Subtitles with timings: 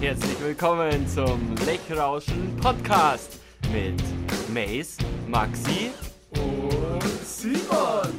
[0.00, 3.38] Herzlich willkommen zum Lechrauschen Podcast
[3.72, 4.02] mit
[4.52, 4.96] Mace,
[5.28, 5.92] Maxi
[6.30, 8.12] und Simon.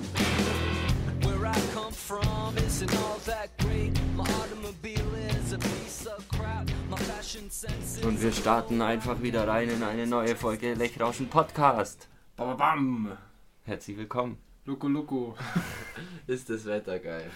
[1.24, 3.92] Where I come from isn't all that great.
[4.16, 6.70] My automobile is a piece of crap.
[6.90, 11.28] My fashion sense is und wir starten einfach wieder rein in eine neue Folge Lechrauschen
[11.28, 12.08] Podcast.
[12.38, 13.18] Bam, bam.
[13.66, 14.38] Herzlich willkommen.
[14.64, 15.36] Loco, loco.
[16.28, 17.30] Ist das Wetter geil.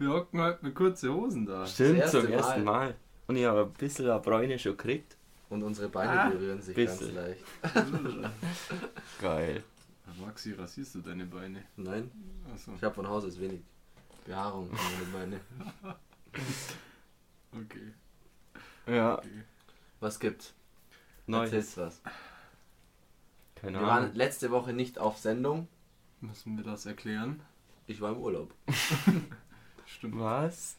[0.00, 1.66] Wir hocken heute mit kurzen Hosen da.
[1.66, 2.86] Stimmt, erste zum ersten Mal.
[2.86, 2.94] Mal.
[3.26, 5.18] Und ich habe ein bisschen eine Bräune schon gekriegt.
[5.50, 7.14] Und unsere Beine Ah, berühren sich bisschen.
[7.14, 7.44] ganz leicht.
[9.20, 9.62] Geil.
[10.18, 11.64] Maxi, rasierst du deine Beine?
[11.76, 12.10] Nein,
[12.50, 13.60] Achso, ich habe von Haus aus wenig
[14.24, 14.78] Behaarung an
[15.12, 15.40] meine Beine.
[17.52, 17.92] okay.
[18.86, 19.44] Ja, okay.
[20.00, 20.54] Was gibt's?
[21.26, 21.52] Neues.
[21.52, 22.00] Erzähl's was.
[23.54, 24.14] Keine Wir waren Ahnung.
[24.16, 25.68] letzte Woche nicht auf Sendung.
[26.22, 27.42] Müssen wir das erklären?
[27.86, 28.54] Ich war im Urlaub.
[29.96, 30.18] Stimmt.
[30.18, 30.76] Was?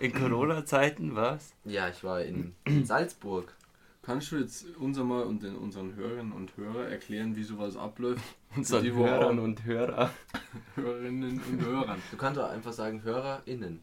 [0.00, 1.54] In Corona-Zeiten, was?
[1.64, 3.54] Ja, ich war in, Salzburg.
[4.02, 8.22] Kannst du jetzt unser mal und den unseren Hörerinnen und Hörern erklären, wie sowas abläuft?
[8.56, 10.10] Unseren Die, Hörern und Hörer.
[10.76, 12.00] Hörerinnen und Hörern.
[12.10, 13.82] Du kannst doch einfach sagen HörerInnen.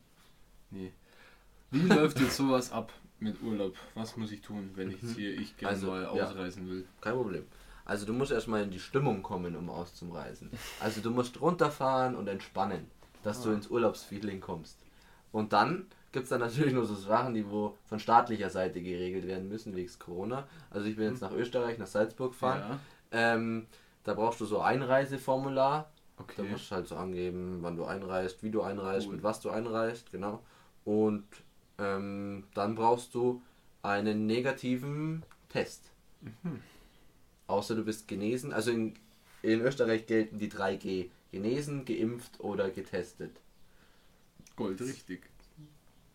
[0.72, 0.92] Nee.
[1.70, 3.76] Wie läuft jetzt sowas ab mit Urlaub?
[3.94, 6.10] Was muss ich tun, wenn ich jetzt hier ich gerne Also, mal ja.
[6.10, 6.88] ausreisen will?
[7.02, 7.46] Kein Problem.
[7.86, 10.50] Also du musst erstmal in die Stimmung kommen, um auszureisen.
[10.80, 12.90] Also du musst runterfahren und entspannen,
[13.26, 13.54] dass du Ah.
[13.54, 14.78] ins Urlaubsfeeling kommst.
[15.32, 19.28] Und dann gibt es dann natürlich nur so Sachen, die wo von staatlicher Seite geregelt
[19.28, 20.48] werden müssen, wegen Corona.
[20.70, 22.62] Also ich bin jetzt nach Österreich, nach Salzburg gefahren.
[22.62, 22.80] Ja,
[23.12, 23.68] Ähm,
[24.04, 25.92] da brauchst du so Einreiseformular.
[26.18, 26.44] Da okay.
[26.44, 29.16] musst du halt so angeben, wann du einreist, wie du einreist, Cool.
[29.16, 30.42] mit was du einreist, genau.
[30.86, 31.26] Und
[31.78, 33.42] ähm, dann brauchst du
[33.82, 35.92] einen negativen Test.
[36.22, 36.62] Mhm.
[37.48, 38.54] Außer du bist genesen.
[38.54, 38.94] Also in,
[39.42, 41.10] in Österreich gelten die 3G.
[41.32, 43.32] Genesen, geimpft oder getestet.
[44.56, 45.30] Gold richtig.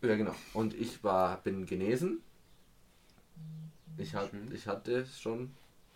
[0.02, 0.34] Ja, genau.
[0.55, 2.22] Und ich war, bin genesen.
[3.98, 4.50] Ich, hat, Schön.
[4.55, 5.50] ich hatte schon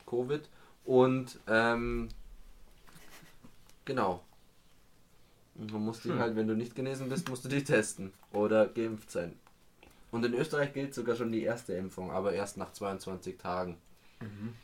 [0.07, 0.49] Covid.
[0.85, 2.09] Und ähm,
[3.85, 4.23] genau.
[5.55, 8.67] Und man muss dich halt, wenn du nicht genesen bist, musst du dich testen oder
[8.67, 9.39] geimpft sein.
[10.11, 13.79] Und in Österreich gilt sogar schon die erste Impfung, aber erst nach 22 Tagen.
[14.21, 14.55] Mhm.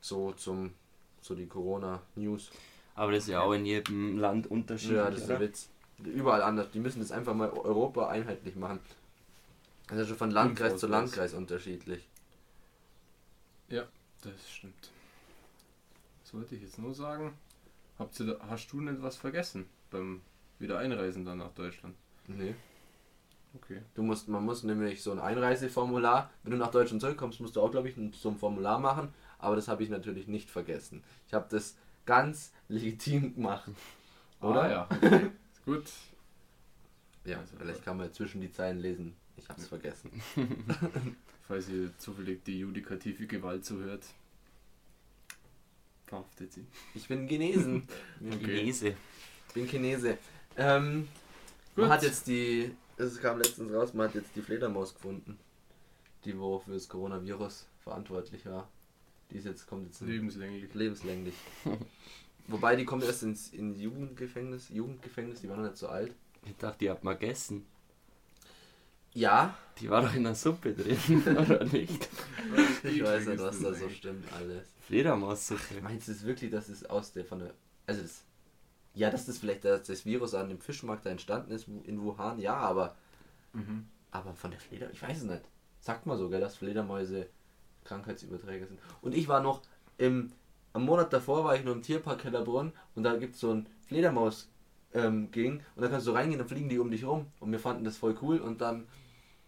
[0.00, 0.72] So zum
[1.20, 2.50] so die Corona-News.
[2.98, 4.96] Aber das ist ja auch in jedem Land unterschiedlich.
[4.96, 5.46] Ja, das ist der oder?
[5.46, 5.68] Witz.
[6.04, 6.70] Überall anders.
[6.72, 8.80] Die müssen das einfach mal Europa einheitlich machen.
[9.88, 10.86] Das ist schon von Landkreis zu.
[10.88, 12.06] Landkreis unterschiedlich.
[14.20, 14.90] Das stimmt.
[16.24, 17.34] Was wollte ich jetzt nur sagen?
[18.00, 20.22] Habt ihr da, hast du nicht was vergessen beim
[20.58, 21.94] Wiedereinreisen dann nach Deutschland?
[22.26, 22.56] Nee.
[23.54, 23.80] Okay.
[23.94, 27.60] Du musst, man muss nämlich so ein Einreiseformular, wenn du nach Deutschland zurückkommst, musst du
[27.60, 29.14] auch, glaube ich, ein- so ein Formular machen.
[29.38, 31.04] Aber das habe ich natürlich nicht vergessen.
[31.28, 31.76] Ich habe das
[32.08, 33.70] ganz legitim gemacht.
[34.40, 34.62] Oder?
[34.62, 34.88] Ah, ja.
[35.66, 35.84] Gut.
[37.26, 39.14] Ja, Also, vielleicht kann man zwischen die Zeilen lesen.
[39.36, 40.10] Ich habe es vergessen.
[41.46, 44.06] Falls ihr zufällig die judikative Gewalt zuhört.
[46.06, 46.66] Verhaftet sie.
[46.94, 47.86] Ich bin genesen.
[48.26, 48.56] Okay.
[48.60, 48.94] Chinese.
[49.48, 50.16] Ich bin Chinese.
[50.56, 51.08] Ähm,
[51.76, 55.38] man hat jetzt die, es kam letztens raus, man hat jetzt die Fledermaus gefunden,
[56.24, 58.68] die wo für das Coronavirus verantwortlich war.
[59.30, 60.72] Die ist jetzt, kommt jetzt Lebenslänglich.
[60.74, 61.34] lebenslänglich.
[62.48, 66.14] Wobei die kommt erst ins in Jugendgefängnis, Jugendgefängnis, die war noch nicht so alt.
[66.46, 67.66] Ich dachte, die habt mal gegessen.
[69.14, 72.08] Ja, Die war doch in der Suppe drin, oder nicht?
[72.84, 74.68] ich weiß nicht, was da so stimmt alles.
[74.86, 75.80] Fledermaussuppe.
[75.82, 77.54] Meinst du es wirklich, dass es aus der von der
[77.86, 78.22] also das
[78.94, 82.38] ja, dass das vielleicht das, das Virus an dem Fischmarkt da entstanden ist in Wuhan,
[82.38, 82.96] ja, aber
[83.54, 83.86] Mhm.
[84.10, 85.42] aber von der Fleder, ich weiß es nicht.
[85.80, 87.28] Sagt mal sogar, dass Fledermäuse
[87.88, 88.78] Krankheitsüberträger sind.
[89.00, 89.62] Und ich war noch
[89.96, 90.32] im
[90.74, 93.66] am Monat davor war ich noch im Tierpark Hellerbrunn und da gibt es so ein
[93.86, 94.48] Fledermaus
[94.92, 97.58] ähm, ging und da kannst du reingehen, dann fliegen die um dich rum und wir
[97.58, 98.86] fanden das voll cool und dann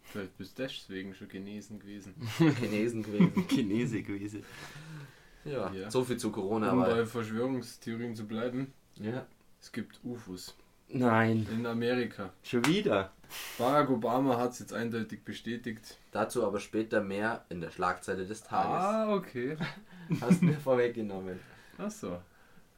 [0.02, 2.14] Vielleicht bist du deswegen schon genesen gewesen.
[2.58, 3.46] Chinesen gewesen.
[3.48, 4.42] Chinese gewesen.
[5.44, 5.90] Ja, Ja.
[5.90, 9.24] so viel zu Corona, Um aber bei Verschwörungstheorien zu bleiben, ja.
[9.60, 10.56] es gibt UFOs
[10.92, 12.30] Nein, in Amerika.
[12.42, 13.10] schon wieder.
[13.58, 15.98] Barack Obama hat es jetzt eindeutig bestätigt.
[16.10, 18.70] Dazu aber später mehr in der Schlagzeile des Tages.
[18.70, 19.56] Ah, okay.
[20.20, 21.38] Hast du mir vorweggenommen.
[21.78, 22.18] Achso.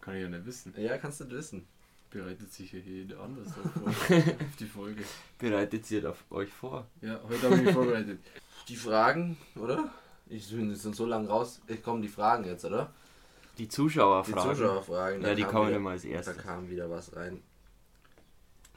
[0.03, 0.75] Kann ich ja nicht wissen.
[0.77, 1.67] Ja, kannst du wissen.
[2.11, 3.89] Bereitet sich ja jeder anders vor.
[3.89, 5.03] auf die Folge.
[5.39, 6.87] Bereitet ihr auf euch vor?
[7.01, 8.19] Ja, heute habe ich mich vorbereitet.
[8.69, 9.89] Die Fragen, oder?
[10.29, 11.61] Ich bin jetzt so lang raus.
[11.67, 12.93] Ich kommen die Fragen jetzt, oder?
[13.59, 14.55] Die Die Zuschauerfragen.
[14.55, 15.23] Zuschauerfragen.
[15.23, 16.37] Ja, die kommen wieder, immer als Da erstes.
[16.39, 17.43] kam wieder was rein.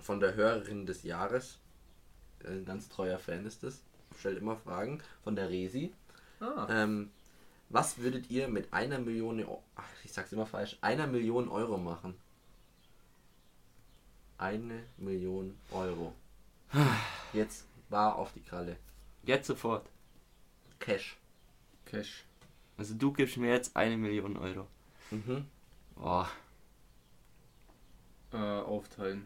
[0.05, 1.57] Von der Hörerin des Jahres.
[2.45, 3.81] Ein ganz treuer Fan ist das.
[4.19, 5.01] Stellt immer Fragen.
[5.23, 5.91] Von der Resi.
[6.39, 6.67] Ah.
[6.69, 7.09] Ähm,
[7.69, 11.79] was würdet ihr mit einer Million, Eu- ach, ich sag's immer falsch, einer Million Euro
[11.79, 12.13] machen?
[14.37, 16.13] Eine Million Euro.
[17.33, 18.77] Jetzt war auf die Kralle.
[19.23, 19.89] Jetzt sofort.
[20.79, 21.17] Cash.
[21.85, 22.25] Cash.
[22.77, 24.67] Also du gibst mir jetzt eine Million Euro.
[25.09, 25.45] Mhm.
[25.95, 26.29] Boah,
[28.33, 29.25] Äh, aufteilen.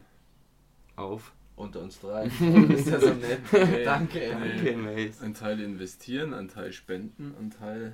[0.99, 1.33] Auf.
[1.55, 2.25] Unter uns drei.
[2.69, 3.41] ist ja so nett.
[3.51, 3.83] Nee.
[3.83, 4.21] Danke.
[4.21, 4.33] ey.
[4.59, 5.21] Okay, Mace.
[5.21, 7.93] Ein Teil investieren, ein Teil spenden, ein Teil.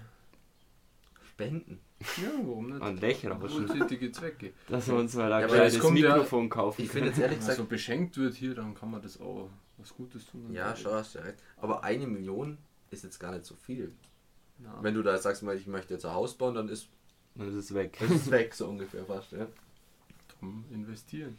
[1.30, 1.80] Spenden.
[2.18, 2.82] Ja, warum nicht?
[2.82, 3.68] Und Lächelrauschen.
[3.70, 4.54] Wohltätige Zwecke.
[4.70, 7.18] Dass wir uns mal Ja, ein es kleines kommt ja- Mikrofon kaufen Ich finde jetzt
[7.20, 10.26] ehrlich Wenn man gesagt, so beschenkt wird hier, dann kann man das auch was Gutes
[10.28, 10.52] tun.
[10.54, 11.38] ja, schon hast du recht.
[11.58, 12.58] Aber eine Million
[12.92, 13.92] ist jetzt gar nicht so viel.
[14.60, 16.88] Na, Wenn du da sagst, mal, ich möchte jetzt ein Haus bauen, dann ist
[17.36, 17.98] Dann ist es weg.
[18.02, 19.48] es weg, so ungefähr fast, ja.
[20.40, 21.38] drum investieren.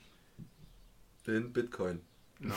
[1.26, 2.00] In Bitcoin.
[2.38, 2.54] Na,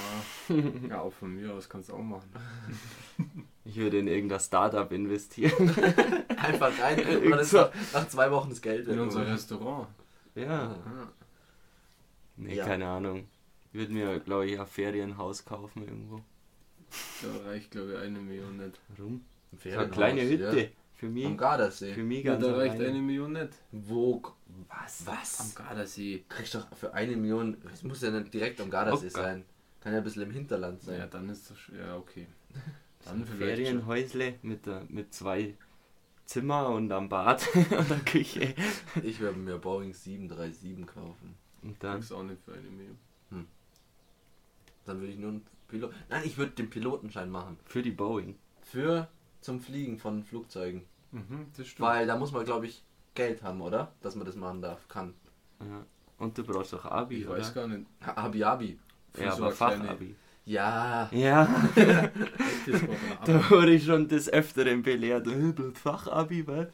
[0.90, 2.30] ja, auch von mir aus kannst du auch machen.
[3.66, 5.70] Ich würde in irgendein Startup investieren.
[6.38, 9.02] Einfach rein und dann ist nach, nach zwei Wochen das Geld In weg.
[9.02, 9.88] unser Restaurant.
[10.34, 10.76] Ja.
[12.36, 12.66] Nee, Ja.
[12.66, 13.28] keine Ahnung.
[13.72, 16.24] Ich würde mir, glaube ich, ein Ferienhaus kaufen irgendwo.
[17.22, 18.80] Da reicht, glaube ich, eine Million nicht.
[18.98, 19.24] Warum?
[19.52, 20.72] Ein So eine kleine Ferienhaus, Hütte.
[21.00, 21.12] Für Ja.
[21.14, 21.26] mich.
[21.26, 21.94] Am Gardasee.
[21.94, 22.90] Für mich Ja, ganz da reicht alleine.
[22.90, 23.50] eine Million nicht.
[23.72, 24.22] Wo?
[24.68, 25.08] Was?
[25.08, 25.56] Am Was?
[25.56, 26.26] Gardasee.
[26.28, 29.22] Kriegst doch für eine Million, es muss ja nicht direkt am Gardasee Locker.
[29.22, 29.46] sein.
[29.80, 31.00] Kann ja ein bisschen im Hinterland sein.
[31.00, 31.58] Ja, dann ist das.
[31.78, 32.28] Ja, okay.
[33.02, 33.38] So Dann schon.
[33.38, 35.56] Ferienhäusle mit, der, mit zwei
[36.26, 38.54] Zimmer und am Bad und der Küche.
[39.02, 41.36] Ich werde mir Boeing 737 kaufen.
[41.62, 41.94] Und dann.
[42.00, 42.98] Kriegst auch nicht für eine Million.
[44.86, 45.94] Dann würde ich nur einen Pilot.
[46.10, 47.58] Nein, ich würde den Pilotenschein machen.
[47.64, 48.36] Für die Boeing.
[48.64, 49.08] Für
[49.40, 50.84] zum Fliegen von Flugzeugen.
[51.12, 51.88] Mhm, das stimmt.
[51.88, 52.84] Weil da muss man, glaube ich,
[53.16, 53.92] Geld haben, oder?
[54.02, 55.14] Dass man das machen darf, kann.
[55.60, 55.86] Ja.
[56.18, 57.40] Und du brauchst auch Abi, ich oder?
[57.40, 57.86] weiß gar nicht.
[58.06, 58.80] Abi, Abi.
[59.14, 60.16] Für Ja, so aber Fachabi.
[60.46, 61.10] Ja.
[61.12, 61.46] Ja,
[63.26, 65.28] da wurde ich schon des Öfteren belehrt.
[65.28, 66.68] Äh, Fachabi, was?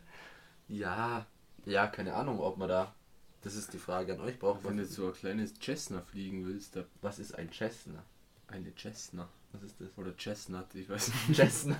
[0.68, 1.26] Ja.
[1.66, 2.94] Ja, keine Ahnung, ob man da.
[3.42, 4.40] Das ist die Frage an euch.
[4.40, 8.04] Braucht Wenn du so ein kleines Cessna fliegen willst, da Was ist ein Cessna?
[8.48, 9.28] eine Cessna.
[9.56, 9.88] Was ist das?
[9.98, 11.40] Oder Chestnut, ich weiß nicht.
[11.40, 11.78] Chestnut?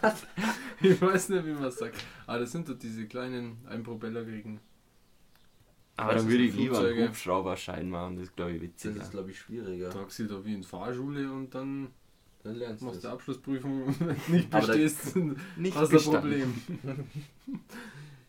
[0.82, 2.04] Ich weiß nicht, wie man es sagt.
[2.28, 4.60] Aber das sind doch diese kleinen Einpropellerkriegen.
[5.98, 7.08] Aber Was dann würde ich lieber einen?
[7.10, 9.02] Hubschrauberschein machen, das ist glaube ich Das witziger.
[9.02, 9.90] ist, glaube ich, schwieriger.
[9.90, 11.90] Tragst du doch wie in Fahrschule und dann
[12.44, 13.14] Dann lernst du machst du das.
[13.14, 15.16] Abschlussprüfung und wenn du nicht da- bestehst,
[15.58, 16.04] Nicht hast du ein.
[16.22, 16.62] Problem.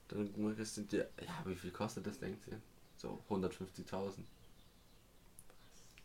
[0.08, 1.06] Dann das sind die, ja,
[1.44, 2.60] wie viel kostet das, denkt ihr?
[2.96, 4.10] So 150.000.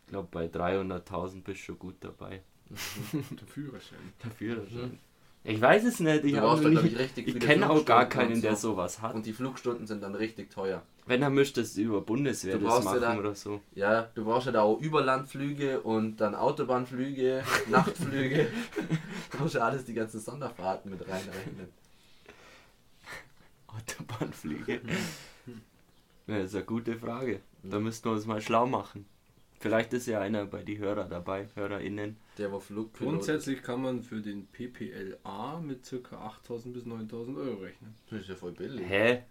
[0.02, 2.42] Ich glaube bei 300.000 bist du schon gut dabei.
[3.14, 4.14] Der Führerschein.
[4.24, 5.00] Der Führerschein.
[5.44, 8.56] Ich weiß es nicht, ich, brauchst glaub nicht- ich, kenne auch gar keinen, und der
[8.56, 8.74] so.
[8.74, 9.16] sowas hat.
[9.16, 10.84] Und die Flugstunden sind dann richtig teuer.
[11.08, 13.60] Wenn, müsstest du über Bundeswehr Du das brauchst ja machen dann- oder so.
[13.74, 18.48] Ja, du brauchst ja da auch Überlandflüge und dann Autobahnflüge, Nachtflüge.
[19.32, 21.70] Du musst ja alles die ganzen Sonderfahrten mit reinrechnen.
[23.68, 24.82] Autobahnflüge.
[26.28, 27.42] Ja, das ist eine gute Frage.
[27.64, 29.06] Da müssten wir uns mal schlau machen.
[29.62, 32.18] Vielleicht ist ja einer bei die Hörer dabei, HörerInnen.
[32.40, 33.14] Der war Flugpilot.
[33.14, 36.32] Grundsätzlich kann man für den PPLA mit ca.
[36.48, 37.94] 8.000 bis 9.000 Euro rechnen.
[38.10, 38.90] Das ist ja voll billig.
[38.90, 39.22] Hä?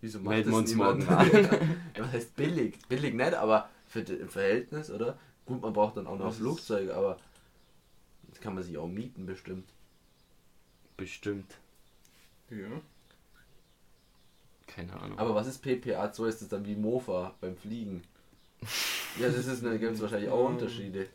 [0.00, 1.08] Wieso Melden wir uns niemand?
[1.08, 1.30] morgen an.
[1.96, 2.76] ja, was heißt billig?
[2.88, 5.16] Billig nicht, aber für die, im Verhältnis, oder?
[5.46, 7.16] Gut, man braucht dann auch noch Das Flugzeuge, aber
[8.30, 9.68] das kann man sich auch mieten bestimmt.
[10.96, 11.54] Bestimmt.
[12.50, 12.80] Ja.
[14.66, 15.20] Keine Ahnung.
[15.20, 16.26] Aber was ist PPA 2?
[16.26, 18.02] Ist das dann wie Mofa beim Fliegen?
[19.18, 21.08] Ja, das ist, da gibt es wahrscheinlich auch Unterschiede.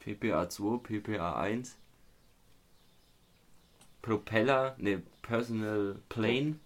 [0.00, 1.76] PPA 2, PPA 1.
[4.00, 6.56] Propeller, ne, Personal Plane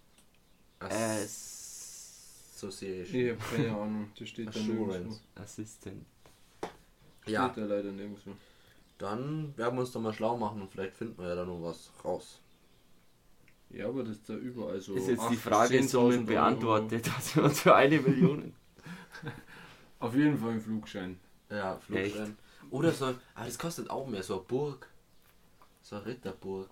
[0.79, 3.15] Association.
[3.15, 4.11] Ich habe keine Ahnung.
[4.17, 5.15] Das steht da nirgendwo.
[5.35, 6.05] Assistant.
[7.27, 8.31] Ja, Steht da leider nirgendwo.
[8.97, 11.61] dann werden wir uns doch mal schlau machen und vielleicht finden wir ja da noch
[11.61, 12.39] was raus.
[13.69, 14.95] Ja, aber das ist da überall so.
[14.95, 18.53] ist jetzt 8.000 die Frage 10.000 somit beantwortet, dass wir uns für eine Million.
[19.99, 21.19] Auf jeden Fall ein Flugschein.
[21.49, 22.37] Ja, Flugschein.
[22.69, 24.89] Oder so, aber das kostet auch mehr, so eine Burg.
[25.81, 26.69] So eine Ritterburg.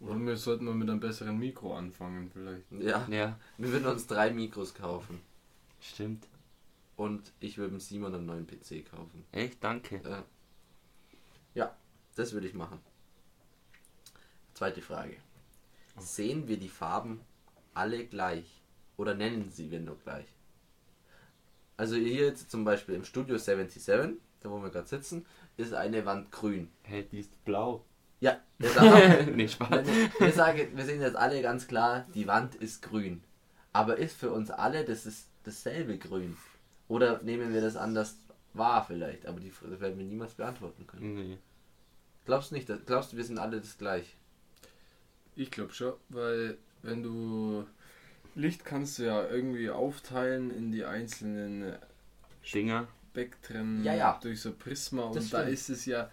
[0.00, 2.70] Oder wir sollten mal mit einem besseren Mikro anfangen, vielleicht.
[2.72, 5.20] Ja, Ja, wir würden uns drei Mikros kaufen.
[5.80, 6.26] stimmt.
[6.96, 9.24] Und ich würde dem Simon einen neuen PC kaufen.
[9.32, 10.02] Echt, danke.
[10.04, 10.24] Ja.
[11.54, 11.76] Ja,
[12.14, 12.78] das würde ich machen.
[14.52, 15.16] Zweite Frage.
[15.96, 17.20] Sehen wir die Farben
[17.72, 18.60] alle gleich?
[18.98, 20.26] Oder nennen sie wir nur gleich?
[21.80, 23.82] Also hier jetzt zum Beispiel im Studio 77,
[24.42, 25.24] da wo wir gerade sitzen,
[25.56, 26.68] ist eine Wand grün.
[26.82, 27.86] Hä, die ist blau.
[28.20, 29.86] Ja, wir sagen, nee, Spaß.
[30.18, 33.22] wir, sagen, wir sehen jetzt alle ganz klar, die Wand ist grün.
[33.72, 36.36] Aber ist für uns alle das ist dasselbe grün?
[36.88, 38.16] Oder nehmen wir das anders
[38.52, 39.24] wahr vielleicht?
[39.24, 41.14] Aber die werden wir niemals beantworten können.
[41.14, 41.38] Nee.
[42.26, 42.68] Glaubst du nicht?
[42.68, 44.16] dass- Glaubst du, wir sind alle das gleich?
[45.34, 47.64] Ich glaube schon, weil wenn du
[48.34, 51.76] Licht kannst du ja irgendwie aufteilen in die einzelnen
[52.54, 52.86] Dinger.
[53.10, 54.18] Spektren Ja, ja.
[54.22, 55.52] durch so Prisma und Das da stimmt.
[55.54, 56.10] ist es ja.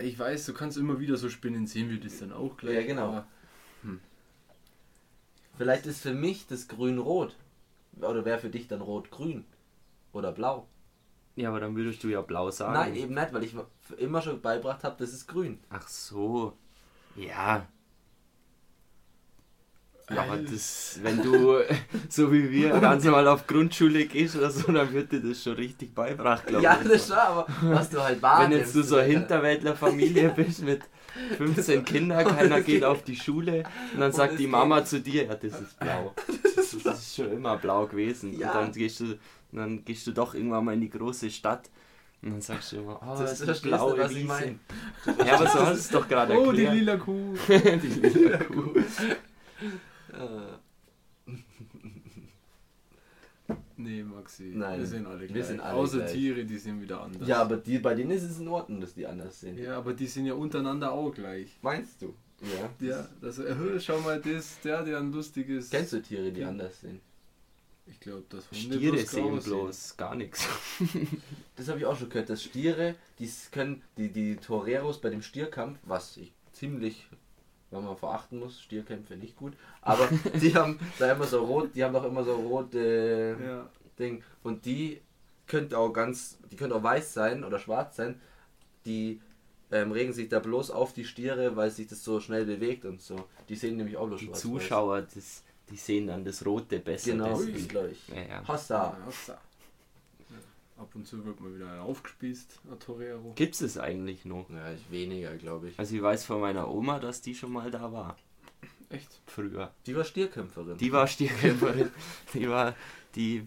[0.00, 2.74] Ich weiß, du kannst immer wieder so spinnen, sehen wir das dann auch gleich.
[2.76, 3.08] Ja, genau.
[3.08, 3.26] aber
[5.56, 7.34] Vielleicht ist für mich das Grün-Rot.
[8.00, 9.44] Oder wäre für dich dann Rot-Grün?
[10.12, 10.68] Oder Blau?
[11.34, 12.74] Ja, aber dann würdest du ja blau sagen.
[12.74, 13.54] Nein, eben nicht, weil ich
[13.96, 15.58] immer schon beibracht habe, das ist grün.
[15.68, 16.56] Ach so.
[17.16, 17.66] Ja.
[20.10, 21.58] Ja, aber das, wenn du
[22.08, 25.54] so wie wir ganz normal auf Grundschule gehst oder so, dann wird dir das schon
[25.54, 26.88] richtig beibracht, glaube Ja, ich.
[26.88, 28.58] das schon, aber was du halt Wenn wahrnimmst.
[28.58, 29.08] jetzt du so eine.
[29.12, 30.80] Hinterwäldlerfamilie bist mit
[31.36, 35.24] 15 Kindern, keiner geht auf die Schule und dann Und sagt die Mama zu dir,
[35.26, 36.14] ja, das ist blau.
[36.84, 38.38] Das ist schon immer blau gewesen.
[38.38, 38.48] Ja.
[38.52, 39.18] Und dann gehst du,
[39.52, 41.70] dann gehst du doch irgendwann mal in die große Stadt
[42.22, 44.58] und dann sagst du immer, oh, Das das ist du, blaue was ich meine.
[45.26, 46.74] Ja, aber so hast du es doch gerade Oh, die erklärt.
[46.74, 47.34] lila Kuh.
[47.48, 48.74] die lila Kuh.
[50.18, 51.30] Äh,
[53.76, 54.50] Nee, Maxi.
[54.54, 55.46] Nein, wir sind alle wir gleich.
[55.46, 56.12] sind alle Außer gleich.
[56.12, 57.26] Tiere, die sind wieder anders.
[57.28, 59.56] Ja, aber die, bei denen ist es in Ordnung, dass die anders sind.
[59.58, 61.56] Ja, aber die sind ja untereinander auch gleich.
[61.62, 62.14] Meinst du?
[62.42, 62.86] Ja.
[62.86, 65.70] Ja, das, äh, schau mal, das, der, der ein lustiges.
[65.70, 67.00] Kennst du Tiere, die anders sind?
[67.86, 69.50] Ich glaube, das Hunde Stiere bloß sehen sehen.
[69.50, 70.46] bloß gar nichts.
[71.56, 75.22] Das habe ich auch schon gehört, dass Stiere, die können, die, die Toreros bei dem
[75.22, 77.08] Stierkampf, was ich ziemlich,
[77.70, 80.08] wenn man verachten muss, Stierkämpfe nicht gut, aber
[80.40, 83.68] die haben da immer so rot, die haben doch immer so rote Ja.
[83.98, 85.00] Ding und die
[85.46, 88.20] können auch ganz, die können auch weiß sein oder schwarz sein,
[88.86, 89.20] die
[89.70, 93.02] ähm, regen sich da bloß auf die Stiere, weil sich das so schnell bewegt und
[93.02, 93.16] so.
[93.48, 94.40] Die sehen nämlich auch bloß Die schwarz.
[94.40, 97.10] Zuschauer, das, die sehen dann das Rote besser.
[97.12, 97.58] Genau, deswegen.
[97.58, 98.08] das glaube ich.
[98.08, 98.48] Ja, ja.
[98.48, 98.96] Hossa.
[99.06, 99.38] Hossa.
[100.78, 103.32] Ab und zu wird mal wieder aufgespießt, ein Torero.
[103.34, 104.48] Gibt es eigentlich noch?
[104.48, 105.78] Ja, ich weniger, glaube ich.
[105.78, 108.16] Also ich weiß von meiner Oma, dass die schon mal da war.
[108.88, 109.20] Echt?
[109.26, 109.72] Früher.
[109.86, 110.78] Die war Stierkämpferin.
[110.78, 111.90] Die war Stierkämpferin.
[112.34, 112.74] die war
[113.16, 113.44] die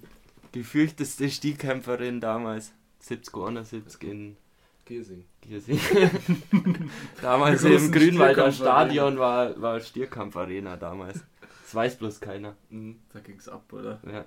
[0.52, 2.74] gefürchteste Stierkämpferin damals.
[3.00, 4.38] 70, 71 in
[4.86, 5.24] Giesing.
[5.42, 5.80] Giersing.
[7.22, 8.52] damals im Grünwalder Stierkampfarena.
[8.52, 11.24] Stadion war, war Stierkampfarena damals.
[11.64, 12.56] Das weiß bloß keiner.
[12.70, 13.00] Mhm.
[13.14, 14.02] Da ging's ab, oder?
[14.06, 14.26] Ja.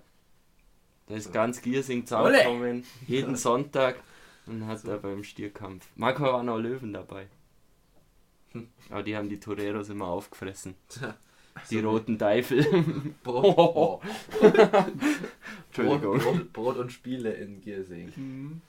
[1.07, 3.97] Da ist ganz Giersing zusammengekommen, jeden Sonntag
[4.47, 5.87] und hat da beim Stierkampf.
[5.97, 7.27] Manchmal waren auch Löwen dabei.
[8.53, 8.69] Hm.
[8.91, 10.75] Aber die haben die Toreros immer aufgefressen.
[11.71, 12.65] Die so roten Teufel.
[12.65, 14.01] wie Brot, oh.
[15.67, 16.19] Entschuldigung.
[16.19, 18.13] Brot, Brot, Brot und Spiele in Giersing.
[18.17, 18.61] Mhm.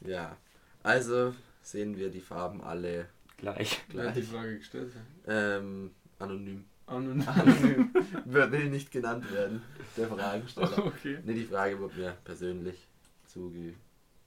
[0.00, 0.36] Ja.
[0.82, 3.08] Also sehen wir die Farben alle
[3.42, 3.78] Gleich.
[3.96, 4.24] Hat die gleich.
[4.24, 4.92] Frage gestellt?
[5.26, 6.64] Ähm, anonym.
[6.92, 7.90] Anonym.
[8.24, 9.62] Wer will nicht genannt werden?
[9.96, 10.86] Der Fragensteller.
[10.86, 11.18] Okay.
[11.24, 12.88] Ne, die Frage wurde mir persönlich
[13.26, 13.74] zuge...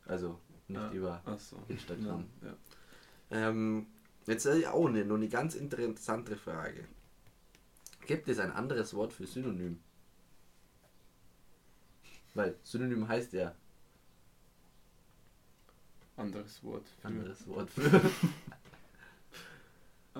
[0.06, 0.92] Also nicht Ah.
[0.92, 1.58] über Achso.
[1.68, 2.26] Instagram.
[2.44, 2.56] Ja.
[3.32, 3.88] Ähm,
[4.28, 6.86] jetzt auch eine, nur eine ganz interessante Frage.
[8.08, 9.80] Gibt es ein anderes Wort für Synonym?
[12.34, 13.56] Weil Synonym heißt ja
[16.18, 16.88] Anderes Wort.
[17.02, 18.02] Für, anderes Wort für.
[20.14, 20.20] Ah,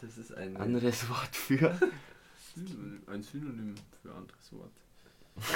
[0.00, 0.56] Das ist ein.
[0.56, 1.78] Anderes Wort für.
[2.54, 4.72] Synonym, ein Synonym für anderes Wort.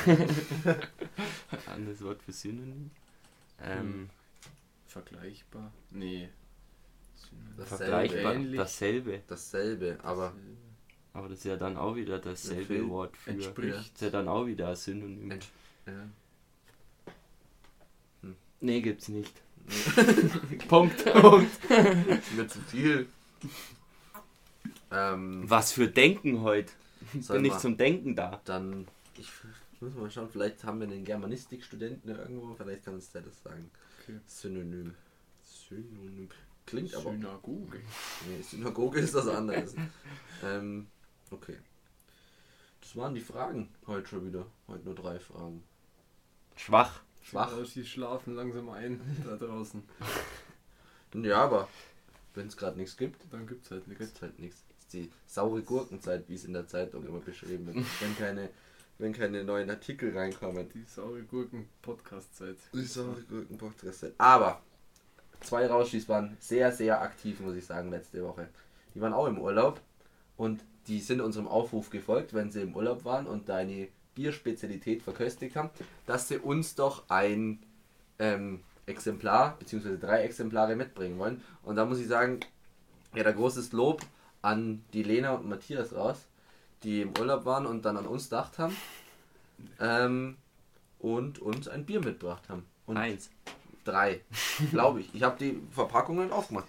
[1.67, 2.91] Anderes Wort für Synonym.
[3.63, 4.11] Ähm,
[4.87, 5.73] Vergleichbar?
[5.91, 6.29] Nee.
[7.15, 7.67] Synonym.
[7.67, 8.35] Vergleichbar.
[8.35, 8.59] Ähnlich.
[8.59, 9.23] Dasselbe.
[9.27, 10.35] Dasselbe, aber
[11.13, 13.31] Aber das ist ja dann auch wieder dasselbe Viel Wort für.
[13.31, 13.75] entspricht.
[13.75, 15.31] Das ist ja dann auch wieder ein Synonym.
[15.33, 15.49] Entsch-
[15.87, 16.09] ja.
[18.61, 19.33] Nee, gibt's nicht.
[20.69, 21.01] Punkt.
[21.01, 23.09] ist mir zu viel.
[24.91, 26.73] Ähm, Was für Denken heute.
[27.29, 28.41] Bin ich zum Denken da.
[28.45, 29.29] dann ich
[29.81, 33.71] muss mal schauen, vielleicht haben wir einen Germanistikstudenten irgendwo, vielleicht kann uns der das sagen.
[34.03, 34.19] Okay.
[34.27, 34.95] Synonym.
[35.43, 36.29] Synonym.
[36.67, 37.13] Klingt aber.
[37.13, 37.81] Synagoge.
[38.29, 39.75] Nee, Synagoge ist das anderes.
[40.45, 40.87] ähm,
[41.31, 41.57] okay.
[42.81, 44.47] Das waren die Fragen heute schon wieder.
[44.69, 45.63] Heute nur drei Fragen.
[46.57, 47.01] Schwach.
[47.23, 47.53] Schwach.
[47.65, 49.83] Sie schlafen langsam ein da draußen.
[51.15, 51.69] Ja, aber
[52.35, 54.21] wenn es gerade nichts gibt, Dann gibt's halt nichts.
[54.21, 54.63] halt nichts.
[54.91, 57.77] Ist die saure Gurkenzeit, wie es in der Zeitung immer beschrieben wird.
[58.01, 58.49] wenn keine,
[58.99, 60.69] wenn keine neuen Artikel reinkommen.
[60.75, 62.57] Die saure Gurken-Podcast-Zeit.
[62.75, 64.07] Die saure Gurken-Podcast.
[64.19, 64.61] Aber
[65.43, 68.49] zwei Rauschis waren sehr, sehr aktiv, muss ich sagen, letzte Woche.
[68.93, 69.81] Die waren auch im Urlaub
[70.37, 75.03] und die sind unserem Aufruf gefolgt, wenn sie im Urlaub waren und da eine Bierspezialität
[75.03, 75.71] verköstigt haben,
[76.07, 77.63] dass sie uns doch ein
[78.19, 81.45] ähm, Exemplar, beziehungsweise drei Exemplare mitbringen wollen.
[81.63, 82.41] Und da muss ich sagen,
[83.15, 84.05] ja, da großes Lob
[84.43, 86.27] an die Lena und Matthias raus,
[86.83, 88.77] die im Urlaub waren und dann an uns gedacht haben
[89.81, 90.37] ähm,
[90.99, 92.65] und uns ein Bier mitgebracht haben.
[92.87, 93.31] Und Eins.
[93.85, 94.21] drei,
[94.71, 95.15] glaube ich.
[95.15, 96.67] Ich habe die Verpackungen aufgemacht.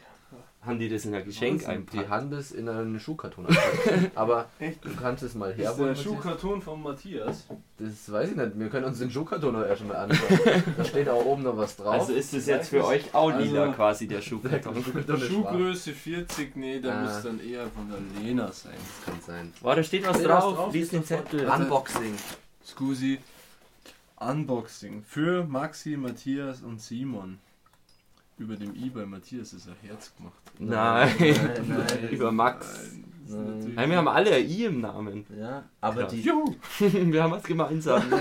[0.64, 2.10] Haben die das in ein Geschenk Wahnsinn, Die einpackt?
[2.10, 3.48] haben das in einen Schuhkarton.
[4.16, 5.96] Aber du kannst es mal Das ist herholen.
[5.96, 6.02] der.
[6.04, 7.48] Schuhkarton von Matthias.
[7.80, 8.60] Das weiß ich nicht.
[8.60, 10.40] Wir können uns den Schuhkarton noch erst mal anschauen.
[10.78, 11.94] da steht auch oben noch was drauf.
[12.02, 14.84] Also ist das jetzt für euch auch lila Also- quasi der Der Schuhkarton?
[14.84, 15.22] Schwarz.
[15.24, 17.02] Schuhgröße 40, nee, der Ah.
[17.02, 18.74] muss dann eher von der Lena sein.
[19.04, 19.54] Kann sein.
[19.62, 20.56] Boah, da steht was was drauf.
[20.56, 20.74] drauf?
[20.74, 21.04] Lies den.
[21.04, 21.48] Zettel.
[21.50, 22.14] Unboxing.
[22.64, 23.18] Scusi.
[24.20, 27.40] Unboxing für Maxi, Matthias und Simon.
[28.38, 30.34] Über dem i bei Matthias ist ein Herz gemacht.
[30.58, 32.10] Nein, Nein, nein.
[32.12, 32.68] über Max.
[32.90, 33.46] Nein, Nein.
[33.58, 35.26] natürlich- Nein, wir haben alle ein I im Namen.
[35.38, 36.12] Ja, aber Krass.
[36.14, 36.22] die.
[36.22, 36.56] Juhu!
[36.80, 38.02] wir haben was gemeinsam.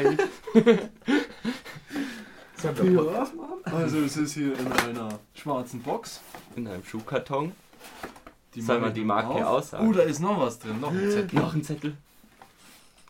[3.64, 6.21] Also es ist hier in einer schwarzen Box.
[6.57, 7.52] In einem Schuhkarton.
[8.55, 9.59] Die Soll man die Marke auf.
[9.64, 9.88] aussagen?
[9.88, 11.40] Oh, da ist noch was drin, noch ein Zettel.
[11.40, 11.97] Noch ein Zettel.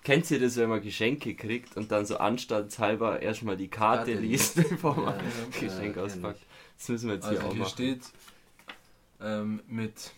[0.04, 4.20] Kennt ihr das, wenn man Geschenke kriegt und dann so anstandshalber erstmal die Karte, Karte
[4.20, 6.40] liest, bevor man Ja, das Geschenk ja, auspackt?
[6.80, 7.70] Das müssen wir jetzt hier Also auch hier machen.
[7.72, 8.00] steht
[9.20, 10.12] ähm, mit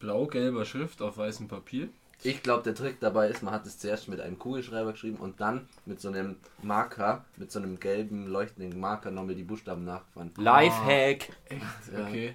[0.00, 1.88] blau-gelber Schrift auf weißem Papier.
[2.24, 5.40] Ich glaube, der Trick dabei ist, man hat es zuerst mit einem Kugelschreiber geschrieben und
[5.40, 10.32] dann mit so einem Marker, mit so einem gelben leuchtenden Marker nochmal die Buchstaben nachgefahren.
[10.36, 11.28] Lifehack.
[11.48, 11.62] Echt?
[11.92, 12.06] Ja.
[12.06, 12.34] Okay.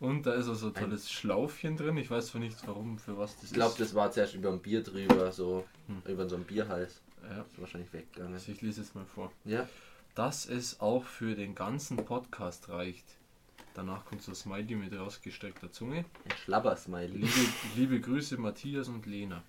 [0.00, 1.96] Und da ist auch so ein tolles Schlaufchen drin.
[1.96, 3.80] Ich weiß zwar nicht, warum, für was das Ich glaube, ist.
[3.80, 6.02] das war zuerst über ein Bier drüber, so Hm.
[6.12, 7.00] über so ein Bierhals.
[7.28, 8.34] Ja, Ist wahrscheinlich weggegangen.
[8.34, 9.32] also ich lese jetzt mal vor.
[9.44, 9.66] Ja,
[10.18, 13.04] Dass es auch für den ganzen Podcast reicht.
[13.74, 15.98] Danach kommt so ein Smiley mit rausgestreckter Zunge.
[15.98, 17.18] ein Schlabbersmiley.
[17.18, 17.30] Liebe,
[17.76, 19.44] liebe Grüße Matthias und Lena.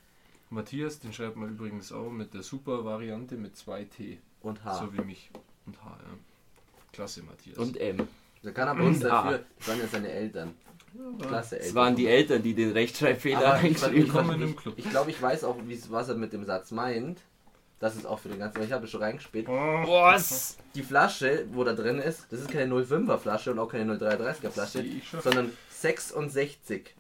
[0.52, 4.20] Matthias, den schreibt man übrigens auch mit der Super-Variante mit 2 T.
[4.42, 4.76] Und H.
[4.76, 5.32] So wie mich.
[5.66, 6.18] Und H, ja.
[6.94, 7.58] Klasse, Matthias.
[7.58, 8.08] Und M.
[8.44, 9.24] Da kann aber uns Und A.
[9.24, 10.54] dafür, das waren ja seine Eltern.
[11.20, 11.70] Klasse Eltern.
[11.70, 14.40] Es waren die Eltern, die den Rechtschreibfehler ich, eingeschrieben ich, haben.
[14.40, 14.76] im Club.
[14.78, 15.58] ich glaube, ich weiß auch,
[15.90, 17.24] was er mit dem Satz meint.
[17.80, 19.48] Das ist auch für den ganzen, ich habe es schon reingespielt.
[19.48, 20.58] Was?
[20.76, 24.50] Die Flasche, wo da drin ist, das ist keine 05er Flasche und auch keine 033er
[24.50, 24.84] Flasche,
[25.24, 26.94] sondern 66.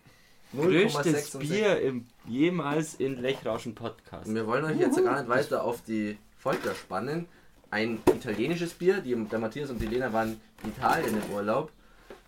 [0.56, 1.38] Größtes 0,66.
[1.40, 4.28] Bier im, jemals in Lechrauschen Podcast.
[4.28, 7.28] Und wir wollen euch jetzt gar nicht weiter auf die Folter spannen.
[7.72, 11.72] Ein italienisches Bier, die, der Matthias und die Lena waren in Italien im Urlaub.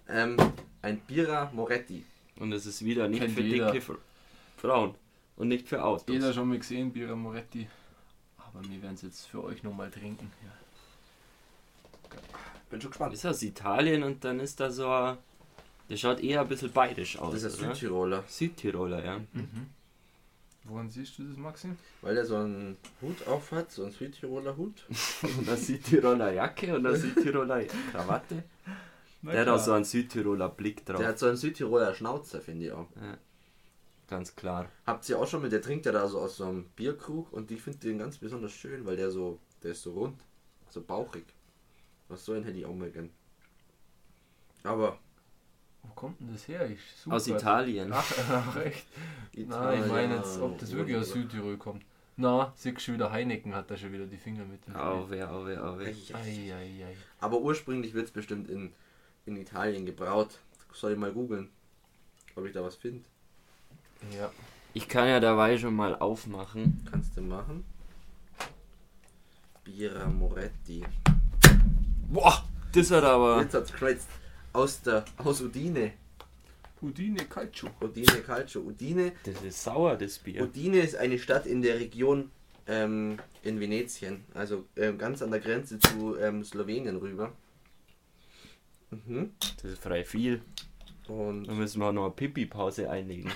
[0.07, 0.37] Ähm,
[0.83, 2.05] ein Bira Moretti.
[2.37, 3.71] Und es ist wieder nicht Kennt für jeder.
[3.71, 3.97] dicke Fr-
[4.57, 4.93] Frauen.
[5.37, 6.05] Und nicht für Autos.
[6.07, 7.67] Jeder schon mal gesehen, Bira Moretti.
[8.53, 10.31] Aber wir werden es jetzt für euch nochmal trinken.
[10.43, 10.51] Ja.
[12.69, 13.13] Bin schon gespannt.
[13.13, 15.17] Ist aus Italien und dann ist da so ein,
[15.89, 17.33] Der schaut eher ein bisschen bayerisch aus.
[17.33, 17.75] Das ist oder?
[17.75, 19.19] Südtiroler, Südtiroler, ja.
[20.63, 21.69] Woran siehst du das, Maxi?
[22.01, 24.85] weil der so einen Hut auf hat, so einen Südtiroler Hut.
[25.23, 28.43] Und eine Südtiroler Jacke und eine Südtiroler Krawatte.
[29.23, 30.97] Der hat auch so einen Südtiroler Blick drauf.
[30.97, 32.87] Der hat so einen Südtiroler Schnauzer, finde ich auch.
[34.11, 34.69] Ganz klar.
[34.85, 37.49] Habt ihr auch schon mit, der trinkt ja da so aus so einem Bierkrug und
[37.49, 40.19] ich finde den ganz besonders schön, weil der so, der ist so rund,
[40.69, 41.23] so bauchig.
[42.09, 43.09] Was so einen hätte ich auch mal gern.
[44.63, 44.99] Aber
[45.83, 46.69] Wo kommt denn das her?
[46.69, 47.25] Ich suche Aus.
[47.25, 47.89] Italien.
[47.93, 48.85] Ach, ach echt?
[49.33, 51.85] Nein, ich meine jetzt, ob das wirklich aus Südtirol kommt.
[52.17, 54.59] Na, siehst du wieder Heineken hat da schon wieder die Finger mit.
[54.75, 55.95] Auwe, auwe, auwe.
[57.21, 58.73] Aber ursprünglich wird es bestimmt in,
[59.25, 60.37] in Italien gebraut.
[60.73, 61.49] Soll ich mal googeln,
[62.35, 63.05] ob ich da was finde.
[64.17, 64.31] Ja.
[64.73, 66.85] Ich kann ja dabei schon mal aufmachen.
[66.89, 67.63] Kannst du machen.
[69.63, 70.83] Bira Moretti.
[72.07, 73.41] Boah, das hat aber.
[73.41, 74.07] Jetzt hat's geschwätzt.
[74.53, 75.93] Aus der aus Udine.
[76.81, 77.69] Udine Calcio.
[77.79, 78.61] Udine Calcio.
[78.61, 79.13] Udine.
[79.23, 80.43] Das ist sauer, das Bier.
[80.43, 82.31] Udine ist eine Stadt in der Region
[82.67, 84.23] ähm, in Venetien.
[84.33, 87.31] Also ähm, ganz an der Grenze zu ähm, Slowenien rüber.
[88.89, 89.31] Mhm.
[89.61, 90.41] Das ist frei viel.
[91.11, 93.29] Und Da müssen wir auch noch eine Pipi-Pause einlegen.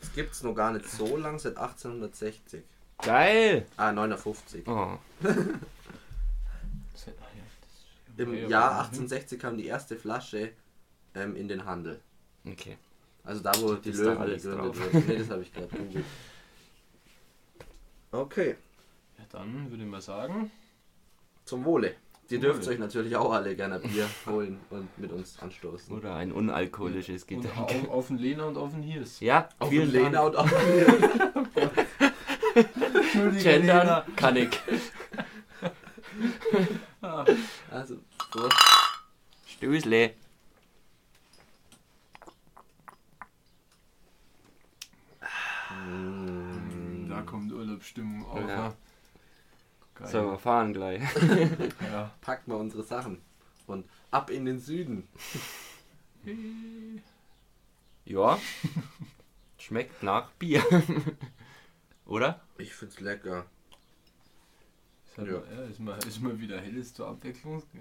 [0.00, 2.62] es gibt es noch gar nicht so lang, seit 1860.
[3.02, 3.66] Geil!
[3.76, 4.66] Ah, 59.
[4.66, 4.96] Oh,
[8.16, 10.50] Im Jahr 1860 kam die erste Flasche
[11.14, 12.00] ähm, in den Handel.
[12.44, 12.76] okay.
[13.24, 14.92] Also da, wo die Ist da Löwen alles gegründet drauf.
[14.94, 15.04] wurden.
[15.06, 16.04] Nee, das habe ich gerade googelt.
[18.10, 18.56] Okay,
[19.18, 20.50] Ja, dann würde ich mal sagen,
[21.44, 21.94] zum Wohle.
[22.30, 22.72] Ihr dürft Wohle.
[22.72, 25.96] euch natürlich auch alle gerne Bier holen und mit uns anstoßen.
[25.96, 27.56] Oder ein unalkoholisches Getränk.
[27.58, 29.20] auf, auf den Lena und auf den Hirs.
[29.20, 30.26] Ja, Auf den Lena Dank.
[30.28, 31.86] und auf den
[32.94, 34.50] Entschuldige, Gendern kann ich.
[37.70, 37.96] Also,
[38.34, 38.48] so.
[39.46, 40.12] Stößle.
[47.08, 48.48] Da kommt Urlaubsstimmung auf.
[48.48, 48.74] Ja.
[49.98, 50.08] Geil.
[50.08, 51.02] So, wir fahren gleich.
[51.92, 52.10] Ja.
[52.20, 53.20] packen wir unsere Sachen
[53.66, 55.08] und ab in den Süden.
[58.04, 58.38] Ja.
[59.58, 60.62] Schmeckt nach Bier.
[62.06, 62.40] Oder?
[62.58, 63.44] Ich find's lecker.
[65.06, 65.34] Ist, halt Ja.
[65.38, 67.62] mal, ja, ist, mal, ist mal wieder helles zur Abwechslung.
[67.74, 67.80] Ja.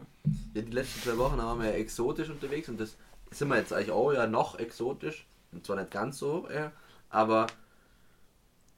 [0.53, 2.97] Ja, die letzten zwei Wochen waren wir ja exotisch unterwegs und das
[3.31, 5.25] sind wir jetzt eigentlich auch ja noch exotisch.
[5.51, 6.47] Und zwar nicht ganz so,
[7.09, 7.47] aber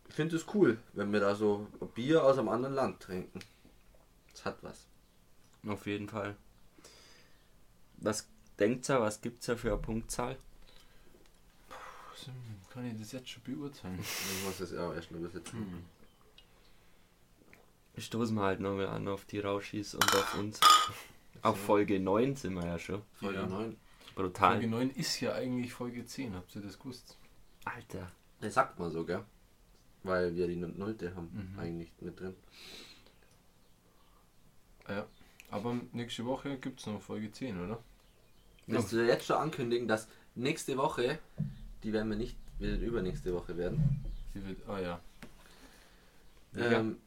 [0.10, 3.40] ich finde es cool, wenn wir da so Bier aus einem anderen Land trinken.
[4.34, 4.88] Das hat was.
[5.68, 6.36] Auf jeden Fall.
[7.98, 10.38] Was denkt ihr, was gibt's da für eine Punktzahl?
[12.70, 14.00] Kann ich das jetzt schon beurteilen?
[14.00, 15.60] Ich muss das ja erst mal übersetzen.
[15.60, 15.86] Hm.
[18.02, 20.60] Stoßen wir halt nochmal an auf die Rauschis und auf uns.
[21.42, 23.02] Auf Folge 9 sind wir ja schon.
[23.14, 23.46] Folge Ja.
[23.46, 23.78] 9.
[24.14, 24.52] Brutal.
[24.56, 27.18] Folge 9 ist ja eigentlich Folge 10, habt ihr das gewusst?
[27.64, 28.12] Alter.
[28.42, 29.24] Das sagt man so, gell?
[30.10, 31.60] Weil wir die Nullte haben Mhm.
[31.60, 32.36] eigentlich mit drin.
[34.88, 35.06] Ja.
[35.52, 37.80] Aber nächste Woche gibt es noch Folge 10, oder?
[38.68, 41.20] Willst du jetzt schon ankündigen, dass nächste Woche,
[41.84, 44.04] die werden wir nicht, wird übernächste Woche werden.
[44.34, 45.00] Die wird, ah ja,
[46.54, 46.72] Ja.
[46.72, 46.98] Ähm,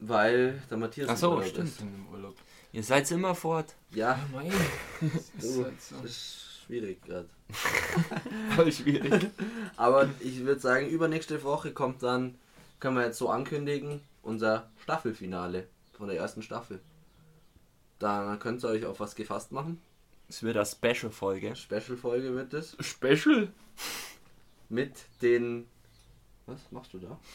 [0.00, 1.68] weil der Matthias Ach so, stimmt.
[1.68, 2.34] sind im Urlaub.
[2.72, 3.74] Ihr seid immer fort.
[3.90, 4.50] Ja, mein.
[5.36, 5.96] Das ist halt so.
[6.02, 7.28] das ist schwierig gerade.
[8.56, 9.30] Voll schwierig.
[9.76, 12.34] Aber ich würde sagen, übernächste Woche kommt dann,
[12.82, 16.80] können wir jetzt so ankündigen, unser Staffelfinale von der ersten Staffel.
[18.00, 19.80] Dann könnt ihr euch auf was gefasst machen.
[20.28, 21.54] Es wird eine Special-Folge.
[21.54, 22.76] Special-Folge wird es.
[22.80, 23.52] Special?
[24.68, 25.68] Mit den.
[26.46, 27.20] Was machst du da?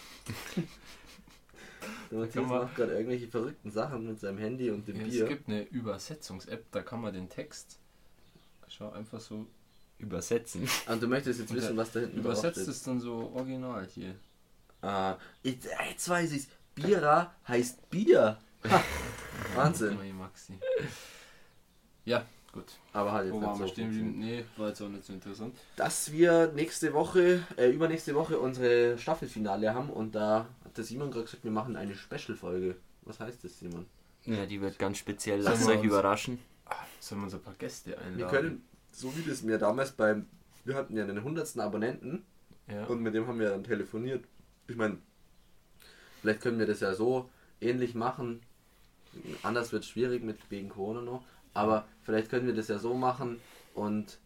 [2.11, 5.23] Der Matthias macht gerade irgendwelche verrückten Sachen mit seinem Handy und dem Ja, Bier.
[5.23, 7.79] es gibt eine Übersetzungs-App, da kann man den Text.
[8.67, 9.47] Schau einfach so.
[9.97, 10.67] Übersetzen.
[10.91, 14.13] Und du möchtest jetzt Und wissen, was da hinten Übersetzt es dann so original hier.
[14.81, 16.47] Ah, jetzt, jetzt weiß ich's.
[16.75, 18.37] Bira heißt Bier.
[18.69, 18.83] Ha,
[19.55, 19.97] Wahnsinn.
[20.17, 20.53] Maxi.
[22.05, 22.65] Ja, gut.
[22.93, 23.91] Aber halt jetzt Wo nicht waren wir so stehen?
[23.91, 24.17] funktioniert.
[24.17, 25.57] Nee, war jetzt auch nicht so interessant.
[25.75, 31.11] Dass wir nächste Woche, äh, übernächste Woche unsere Staffelfinale haben und da hat der Simon
[31.11, 32.75] gerade gesagt, wir machen eine Special-Folge.
[33.01, 33.85] Was heißt das, Simon?
[34.25, 35.41] Ja, die wird ganz speziell.
[35.41, 36.39] Lasst euch uns- überraschen.
[36.99, 38.17] Sollen wir uns ein paar Gäste einladen?
[38.17, 40.25] Wir können, so wie das mir damals beim,
[40.65, 41.57] wir hatten ja den 100.
[41.59, 42.25] Abonnenten
[42.67, 42.85] Ja.
[42.85, 44.25] und mit dem haben wir dann telefoniert.
[44.67, 44.97] Ich meine,
[46.21, 47.29] vielleicht können wir das ja so
[47.61, 48.41] ähnlich machen.
[49.43, 52.93] Anders wird es schwierig mit wegen Corona noch, aber vielleicht können wir das ja so
[52.93, 53.39] machen
[53.73, 54.19] und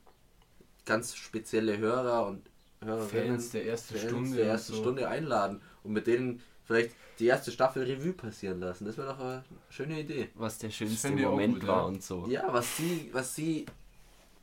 [0.85, 2.41] ganz spezielle Hörer und
[2.83, 4.37] Hörerinnen Fans der ersten Fans Stunde.
[4.37, 4.81] der ersten so.
[4.81, 8.85] Stunde einladen und mit denen vielleicht die erste Staffel Revue passieren lassen.
[8.85, 10.29] Das wäre doch eine schöne Idee.
[10.33, 11.83] Was der schönste Moment gut, war ja.
[11.83, 12.25] und so.
[12.27, 13.65] Ja, was sie, was sie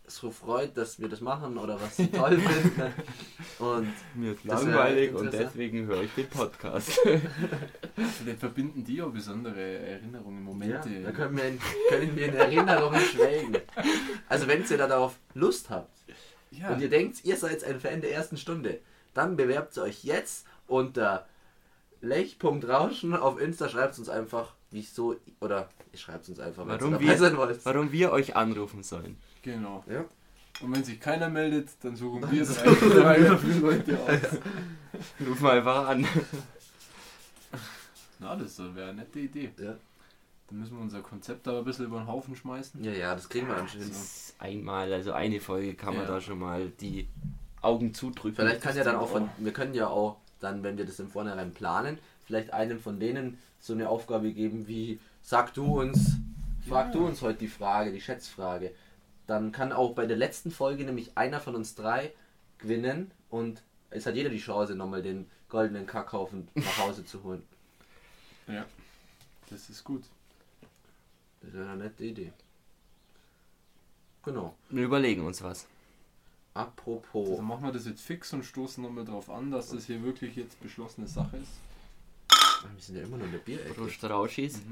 [0.08, 2.92] so freut, dass wir das machen oder was sie toll finden.
[3.58, 6.98] Und Mir ist langweilig und deswegen höre ich den Podcast.
[8.18, 11.02] Vielleicht verbinden die auch besondere Erinnerungen, ja, Momente.
[11.02, 13.56] da können wir, in, können wir in Erinnerungen schwelgen.
[14.28, 15.90] Also wenn ihr darauf Lust habt
[16.50, 16.70] ja.
[16.70, 18.80] und ihr denkt, ihr seid ein Fan der ersten Stunde,
[19.14, 21.26] dann bewerbt euch jetzt unter
[22.00, 27.36] lech.rauschen auf Insta, schreibt uns einfach, wieso, oder ihr schreibt uns einfach, ihr Warum wir-
[27.36, 27.64] wollt.
[27.64, 29.16] Warum wir euch anrufen sollen.
[29.52, 29.84] Genau.
[29.88, 30.04] Ja.
[30.60, 34.38] Und wenn sich keiner meldet, dann suchen wir so- drei, drei, vier Leute aus.
[35.26, 36.06] Ruf mal einfach an.
[38.18, 39.50] Na, das wäre eine nette Idee.
[39.58, 39.74] Ja.
[40.48, 42.82] Dann müssen wir unser Konzept aber ein bisschen über den Haufen schmeißen.
[42.82, 43.90] ja, ja, das kriegen wir anscheinend.
[43.90, 46.08] Das ist einmal, also eine Folge kann man Ja.
[46.14, 47.06] da schon mal die
[47.60, 48.36] Augen zudrücken.
[48.36, 51.08] Vielleicht kann ja dann auch von, wir können ja auch dann, wenn wir das im
[51.10, 56.16] Vornherein planen, vielleicht einem von denen so eine Aufgabe geben wie, sag du uns,
[56.68, 56.92] frag Ja.
[56.92, 58.72] du uns heute die Frage, die Schätzfrage.
[59.28, 62.12] Dann kann auch bei der letzten Folge nämlich einer von uns drei
[62.56, 67.44] gewinnen und es hat jeder die Chance, nochmal den goldenen Kackhaufen nach Hause zu holen.
[68.48, 68.64] Ja.
[69.50, 70.04] Das ist gut.
[71.42, 72.32] Das wäre eine nette Idee.
[74.22, 74.54] Genau.
[74.70, 75.66] Wir überlegen uns was.
[76.54, 77.28] Apropos.
[77.28, 80.34] Also machen wir das jetzt fix und stoßen nochmal drauf an, dass das hier wirklich
[80.34, 81.52] jetzt beschlossene Sache ist.
[82.74, 83.74] Wir sind ja immer noch in der Bierecke.
[83.74, 84.62] Prost Rauschis.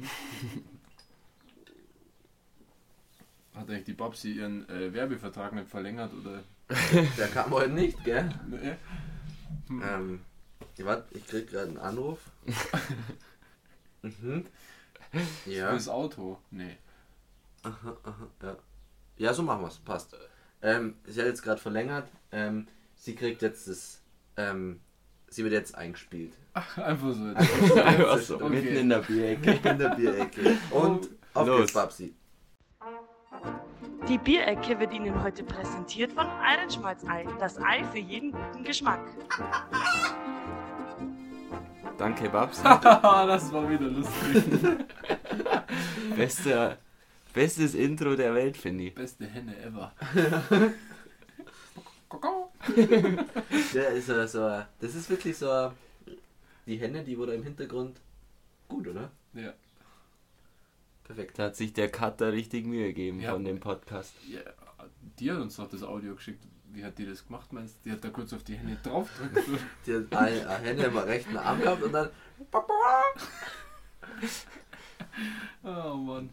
[3.57, 6.43] Hat eigentlich die Babsi ihren äh, Werbevertrag nicht verlängert oder?
[7.17, 8.29] Der kam heute nicht, gell?
[8.49, 8.77] Nee.
[9.83, 10.21] Ähm,
[10.79, 12.19] warte, ich krieg gerade einen Anruf.
[14.03, 14.45] mhm.
[15.47, 15.71] Ja.
[15.71, 16.39] Fürs Auto?
[16.51, 16.77] Nee.
[17.63, 18.57] Aha, aha, ja.
[19.17, 19.79] Ja, so machen wir's.
[19.79, 20.15] Passt.
[20.61, 22.09] Ähm, sie hat jetzt gerade verlängert.
[22.33, 24.03] Ähm, sie kriegt jetzt das.
[24.37, 24.81] Ähm,
[25.29, 26.35] sie wird jetzt eingespielt.
[26.53, 27.25] Einfach so.
[27.83, 28.49] Einfach so, Okay.
[28.51, 29.53] mitten in der Bierecke.
[29.69, 30.59] In der Bierecke.
[30.71, 31.61] Und auf Los.
[31.61, 32.15] geht's, Babsi.
[34.09, 37.27] Die Bierecke wird Ihnen heute präsentiert von Eirenschmalzei.
[37.41, 39.01] Das Ei für jeden guten Geschmack.
[41.99, 42.63] Danke, Babs.
[42.63, 44.45] das war wieder lustig.
[46.17, 46.79] Beste,
[47.35, 48.95] bestes Intro der Welt, finde ich.
[48.95, 49.93] Beste Henne ever.
[53.75, 54.63] Der ist so.
[54.81, 55.73] Das ist wirklich so.
[56.65, 58.01] Die Henne, die wurde im Hintergrund.
[58.69, 59.11] Gut, oder?
[59.35, 59.53] Ja.
[61.07, 61.39] Perfekt.
[61.39, 63.33] Da hat sich der Cutter richtig Mühe gegeben Ja.
[63.33, 64.15] von dem Podcast.
[64.29, 64.41] ja.
[65.19, 66.45] die hat uns doch das Audio geschickt.
[66.73, 67.81] Wie hat die das gemacht, meinst du?
[67.89, 69.49] Die hat da kurz auf die Hände draufgedrückt.
[69.87, 72.11] Die hat eine, eine Hände am rechten Arm gehabt und dann.
[75.65, 76.31] oh Mann.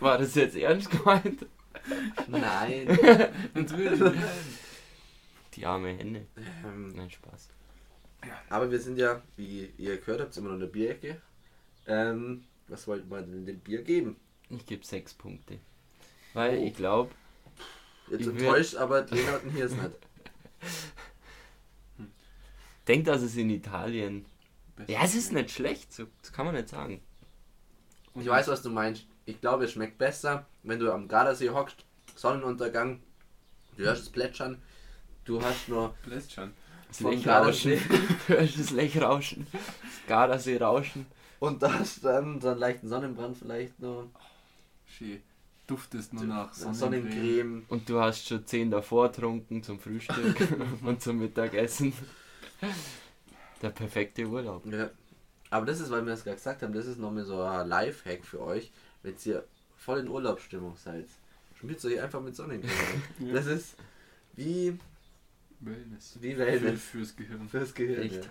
[0.00, 1.46] War das jetzt ernst gemeint?
[2.26, 2.86] Nein.
[3.54, 4.00] Natürlich.
[5.54, 6.26] Die arme Henne.
[6.64, 7.48] Ähm, Nein, Spaß.
[8.48, 11.20] aber wir sind ja, wie ihr gehört habt, immer noch in der Bierecke.
[11.86, 14.16] Ähm, was wollten wir denn dem Bier geben?
[14.50, 15.58] Ich gebe sechs Punkte.
[16.32, 16.64] Weil Oh.
[16.64, 17.10] ich glaube,
[18.10, 19.90] Jetzt enttäuscht, aber die Leute hier ist nicht.
[22.88, 24.26] denk, dass es in Italien.
[24.76, 24.90] Besser.
[24.92, 27.00] Ja, es ist nicht schlecht, so, das kann man nicht sagen.
[28.14, 29.06] Ich weiß, was du meinst.
[29.26, 33.02] Ich glaube, es schmeckt besser, wenn du am Gardasee hockst, Sonnenuntergang,
[33.76, 34.60] du hörst es plätschern,
[35.24, 36.52] du hast nur Bläst schon.
[36.98, 37.72] Das Lechrauschen.
[38.28, 39.46] Du hörst das Lechrauschen.
[39.52, 39.62] Das
[40.06, 41.06] Gardasee rauschen.
[41.40, 44.10] und da hast dann so einen leichten Sonnenbrand vielleicht nur,
[44.86, 45.20] Schön.
[45.66, 46.78] Duftest nur nach Sonnencreme.
[46.78, 47.64] Sonnencreme.
[47.68, 50.36] Und du hast schon zehn davor getrunken zum Frühstück
[50.84, 51.92] und zum Mittagessen.
[53.62, 54.64] Der perfekte Urlaub.
[54.66, 54.90] Ja.
[55.50, 58.24] Aber das ist, weil wir es gerade gesagt haben, das ist nochmal so ein Lifehack
[58.24, 58.70] für euch,
[59.02, 59.44] wenn ihr
[59.76, 61.06] voll in Urlaubsstimmung seid.
[61.58, 63.02] Schmiert euch einfach mit Sonnencreme.
[63.20, 63.32] Ja.
[63.32, 63.76] Das ist
[64.36, 64.78] wie,
[65.66, 66.18] Wellness.
[66.20, 67.48] wie Für, Wellness fürs Gehirn.
[67.48, 68.02] fürs Gehirn.
[68.02, 68.24] Echt?
[68.24, 68.30] Ja.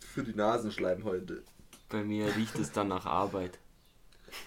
[0.00, 1.42] Für die Nasenschleimhäute.
[1.88, 3.58] Bei mir riecht es dann nach Arbeit.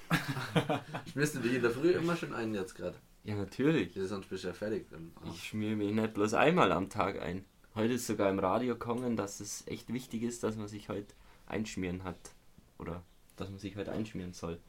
[1.11, 2.97] Schmierst du dich in der Früh immer schon ein jetzt gerade?
[3.23, 3.95] Ja, natürlich.
[3.95, 4.87] Ja, sonst bist du ja fertig.
[4.89, 5.11] Dann.
[5.33, 7.45] Ich schmier mich nicht bloß einmal am Tag ein.
[7.75, 11.13] Heute ist sogar im Radio gekommen, dass es echt wichtig ist, dass man sich heute
[11.45, 12.33] einschmieren hat.
[12.79, 13.03] Oder
[13.35, 14.59] dass man sich heute einschmieren soll.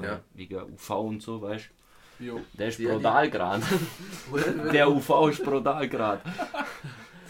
[0.00, 0.22] Ja.
[0.34, 1.70] Wegen UV und so, weißt
[2.20, 2.40] Jo.
[2.52, 3.62] Der ist Ja, die- Brodalgrad.
[4.72, 6.20] Der UV ist Brodalgrad.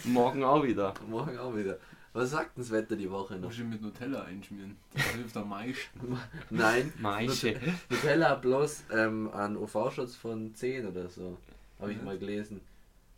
[0.03, 0.93] Morgen auch wieder.
[1.07, 1.77] Morgen auch wieder.
[2.13, 3.43] Was sagt denn das Wetter die Woche noch?
[3.47, 4.75] Muss ich mit Nutella einschmieren.
[4.93, 6.19] Das hilft am meisten.
[6.49, 7.57] Nein, Maische.
[7.89, 11.37] Nutella bloß ähm, an UV-Schutz von 10 oder so.
[11.79, 12.05] Habe ich Mhm.
[12.05, 12.59] mal gelesen.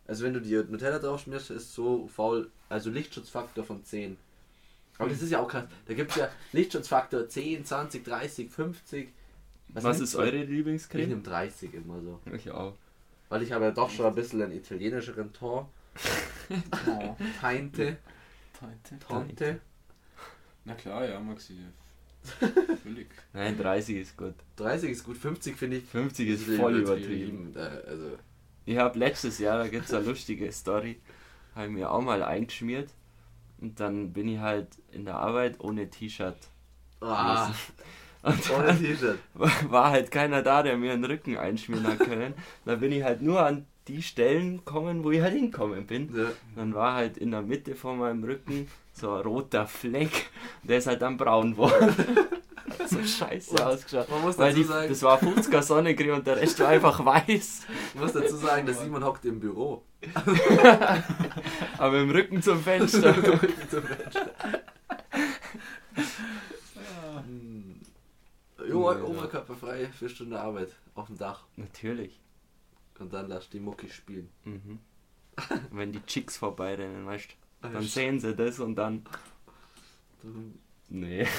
[0.06, 4.16] Also wenn du die Nutella drauf schmierst, ist so faul, also Lichtschutzfaktor von 10.
[4.98, 5.64] Aber das ist ja auch krass.
[5.88, 9.08] Da gibt es ja Lichtschutzfaktor 10, 20, 30, 50.
[9.74, 10.18] Was, nimmst ist du?
[10.18, 11.08] eure Ich Lieblingscreme?
[11.08, 12.20] nehme 30 immer so.
[12.34, 12.74] Ich auch.
[13.28, 15.66] Weil ich habe ja doch schon ein bisschen einen italienischeren Ton.
[16.88, 17.16] Oh.
[17.40, 17.96] Teinte,
[18.58, 18.98] Teinte.
[19.06, 19.60] Tonte.
[20.64, 21.56] Na klar, ja, Maxi.
[22.82, 23.08] Völlig.
[23.32, 24.34] Nein, 30 ist gut.
[24.56, 27.52] 30 ist gut, 50 finde ich 50 ist voll übertrieben.
[27.54, 28.18] Äh, Also,
[28.64, 31.00] Ich habe letztes Jahr, da gibt es eine lustige Story,
[31.54, 32.90] habe mir auch mal eingeschmiert.
[33.60, 36.36] Und dann bin ich halt in der Arbeit ohne T-Shirt.
[37.00, 37.52] ah,
[38.24, 39.18] Und ohne T-Shirt.
[39.70, 42.32] war halt keiner da, der mir den Rücken einschmieren hat können.
[42.64, 46.10] Da bin ich halt nur an die Stellen gekommen, wo ich halt hinkommen bin.
[46.16, 46.28] Ja.
[46.56, 50.30] Dann war halt in der Mitte von meinem Rücken so ein roter Fleck.
[50.62, 51.94] Der ist halt dann braun geworden.
[52.86, 54.08] so scheiße Und ausgeschaut.
[54.08, 57.04] Man muss Weil dazu die, sagen, das war 50er Sonnencreme und der Rest war einfach
[57.04, 57.62] weiß.
[57.94, 59.82] ich muss dazu sagen, der Simon hockt im Büro.
[61.78, 63.14] Aber im Rücken zum Fenster.
[63.14, 63.40] Hm.
[68.74, 71.44] Jo, oberkörperfrei, vier Stunden Arbeit auf dem Dach.
[71.56, 72.20] Natürlich.
[72.98, 74.28] Und dann lass die Mucki spielen.
[74.44, 74.78] Mhm.
[75.70, 79.04] Wenn die Chicks vorbeirennen, weißt du, dann Ja, sehen sie das und dann.
[80.88, 81.26] Nee.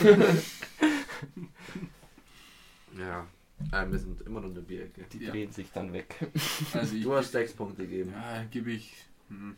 [2.98, 3.28] Ja,
[3.72, 5.06] äh, wir sind immer noch in der Bierecke.
[5.12, 5.32] Die Ja.
[5.32, 6.16] drehen sich dann weg.
[6.74, 8.12] Also Du hast sechs Punkte gegeben.
[8.14, 8.94] ja, gebe ich
[9.30, 9.56] hm,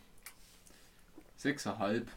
[1.36, 2.08] sechseinhalb.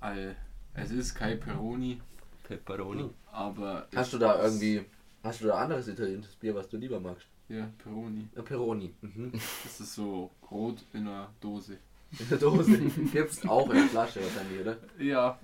[0.00, 0.36] All,
[0.74, 2.00] es ist kein Peroni,
[2.44, 3.10] Pepperoni.
[3.32, 4.84] aber Hast du da irgendwie,
[5.22, 7.26] hast du da anderes italienisches Bier, was du lieber magst?
[7.48, 8.26] Ja, Peroni.
[8.34, 8.94] Ja, Peroni.
[9.02, 9.32] Mhm.
[9.64, 11.76] Das ist so rot in einer Dose.
[12.18, 12.78] In der Dose.
[13.12, 14.76] Gibt's auch in der Flasche wahrscheinlich, oder?
[14.98, 15.36] Ja,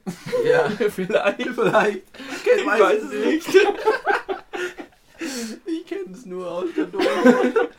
[0.48, 1.42] Ja, Vielleicht.
[1.42, 2.04] vielleicht.
[2.46, 3.48] Ich Ich weiß es nicht.
[5.66, 7.69] Ich kenne es nur aus der Dose.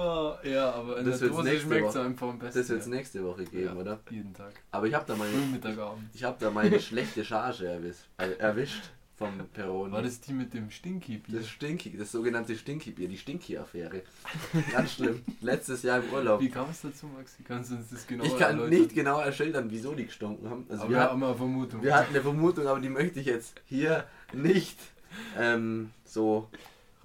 [0.00, 2.58] Ah, ja, aber in Das der Dose schmeckt es einfach am besten.
[2.58, 2.92] Das wird es ja.
[2.94, 3.74] nächste Woche geben, Ja.
[3.74, 4.00] oder?
[4.10, 4.52] Jeden Tag.
[4.70, 5.32] Aber ich habe da meine,
[6.14, 8.84] ich hab da meine schlechte Charge erwischt, äh, erwischt
[9.16, 9.92] vom Peroni.
[9.92, 11.40] War das die mit dem Stinky-Bier?
[11.40, 14.02] Das Stinky, das sogenannte Stinky-Bier, die Stinky-Affäre.
[14.72, 15.22] Ganz schlimm.
[15.42, 16.40] Letztes Jahr im Urlaub.
[16.40, 17.42] Wie kam es dazu, Maxi?
[17.42, 18.70] Kannst du uns das genau Ich kann erläutern?
[18.70, 20.64] nicht genau erschildern, wieso die gestunken haben.
[20.70, 21.82] Also Aber wir, hatten, haben eine Vermutung.
[21.82, 24.78] wir hatten eine Vermutung, aber die möchte ich jetzt hier nicht
[25.38, 26.48] ähm, so,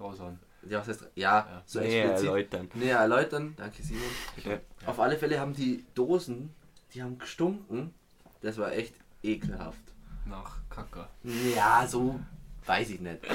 [0.00, 0.38] raushauen.
[0.68, 1.62] Ja, was heißt, ja, Ja.
[1.66, 2.70] so Nee, explizit erläutern.
[2.74, 3.54] näher erläutern.
[3.56, 4.02] Danke, Simon.
[4.44, 4.58] Ja.
[4.86, 6.50] Auf alle Fälle haben die Dosen,
[6.94, 7.94] die haben gestunken.
[8.42, 9.78] Das war echt ekelhaft.
[10.26, 11.08] Nach Kacker.
[11.54, 12.18] Ja, so
[12.66, 13.20] weiß ich nicht.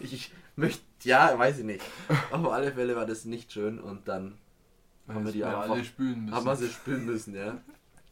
[0.00, 1.82] Ich möchte, ja, weiß ich nicht.
[2.30, 4.38] Auf alle Fälle war das nicht schön und dann
[5.08, 6.34] haben wir Weil die einfach, alle spülen müssen.
[6.36, 7.58] haben wir sie spülen müssen, ja.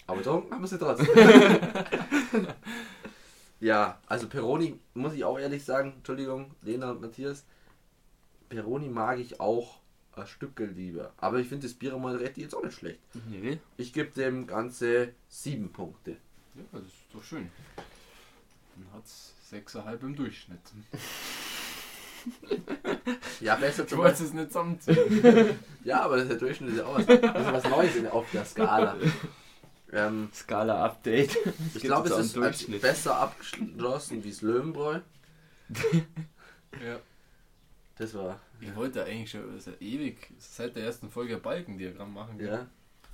[0.08, 1.06] Aber getrunken haben wir sie trotzdem.
[3.60, 7.44] Ja, also Peroni, muss ich auch ehrlich sagen, Entschuldigung, Lena und Matthias,
[8.48, 9.78] Peroni mag ich auch
[10.12, 11.12] ein Stückel lieber.
[11.18, 13.00] Aber ich finde das Bier Moretti jetzt auch nicht schlecht.
[13.28, 13.58] Nee.
[13.76, 16.12] Ich gebe dem Ganze sieben Punkte.
[16.54, 17.50] Ja, das ist doch schön.
[17.76, 20.60] Dann hat es 6,5 im Durchschnitt.
[23.40, 24.26] Ja, besser Ich zum wollte Beispiel.
[24.26, 25.58] es nicht zusammenziehen.
[25.84, 28.44] Ja, aber der Durchschnitt ist ja auch was, das ist was Neues in, auf der
[28.44, 28.96] Skala.
[29.92, 31.36] Ähm, Skala-Update.
[31.74, 34.98] ich glaube, es ist besser abgeschlossen wie das Löwenbräu.
[36.84, 36.98] ja.
[37.98, 42.38] Das war, Ich wollte eigentlich schon seit ewig, seit der ersten Folge ein Balkendiagramm machen.
[42.38, 42.48] gell?
[42.48, 42.66] ja.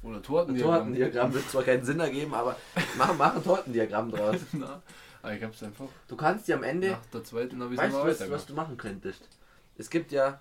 [0.02, 0.74] Oder Ein Tortendiagramm.
[0.78, 2.56] Tortendiagramm wird zwar keinen Sinn ergeben, aber
[2.98, 4.40] mach, mach ein Tortendiagramm draus.
[4.52, 4.82] Na,
[5.22, 5.86] aber ich hab's einfach.
[6.08, 8.76] Du kannst dir am Ende Nach der zweiten habe ich Weißt was, was du machen
[8.76, 9.28] könntest?
[9.78, 10.40] Es gibt ja,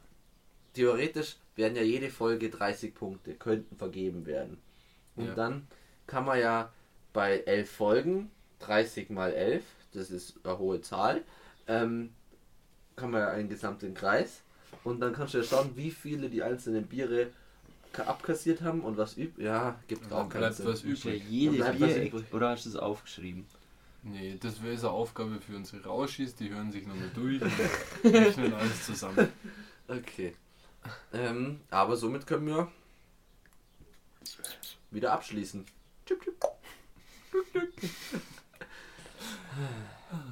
[0.74, 4.58] theoretisch werden ja jede Folge 30 Punkte, könnten vergeben werden.
[5.16, 5.36] Und Ja.
[5.36, 5.68] dann
[6.08, 6.72] kann man ja
[7.14, 11.22] bei 11 Folgen, 30 mal 11, das ist eine hohe Zahl,
[11.68, 12.14] ähm,
[13.02, 14.42] kann man ja einen gesamten Kreis.
[14.86, 17.28] Und dann kannst du ja schauen, wie viele die einzelnen Biere
[17.92, 19.44] ka- abkassiert haben und was übt.
[19.44, 20.66] Ja, gibt Und auch keinen bleibt Sinn.
[20.68, 21.24] was ja übrig.
[21.82, 22.34] was übrig.
[22.34, 23.46] oder hast du es aufgeschrieben?
[24.04, 27.42] Nee, das wäre so eine Aufgabe für unsere Rauschis, die hören sich nochmal durch
[28.04, 29.28] und rechnen alles zusammen.
[29.88, 30.34] Okay.
[31.14, 32.72] Ähm, aber somit können wir
[34.90, 35.66] wieder abschließen.
[36.06, 36.36] Tschüp, tschüp.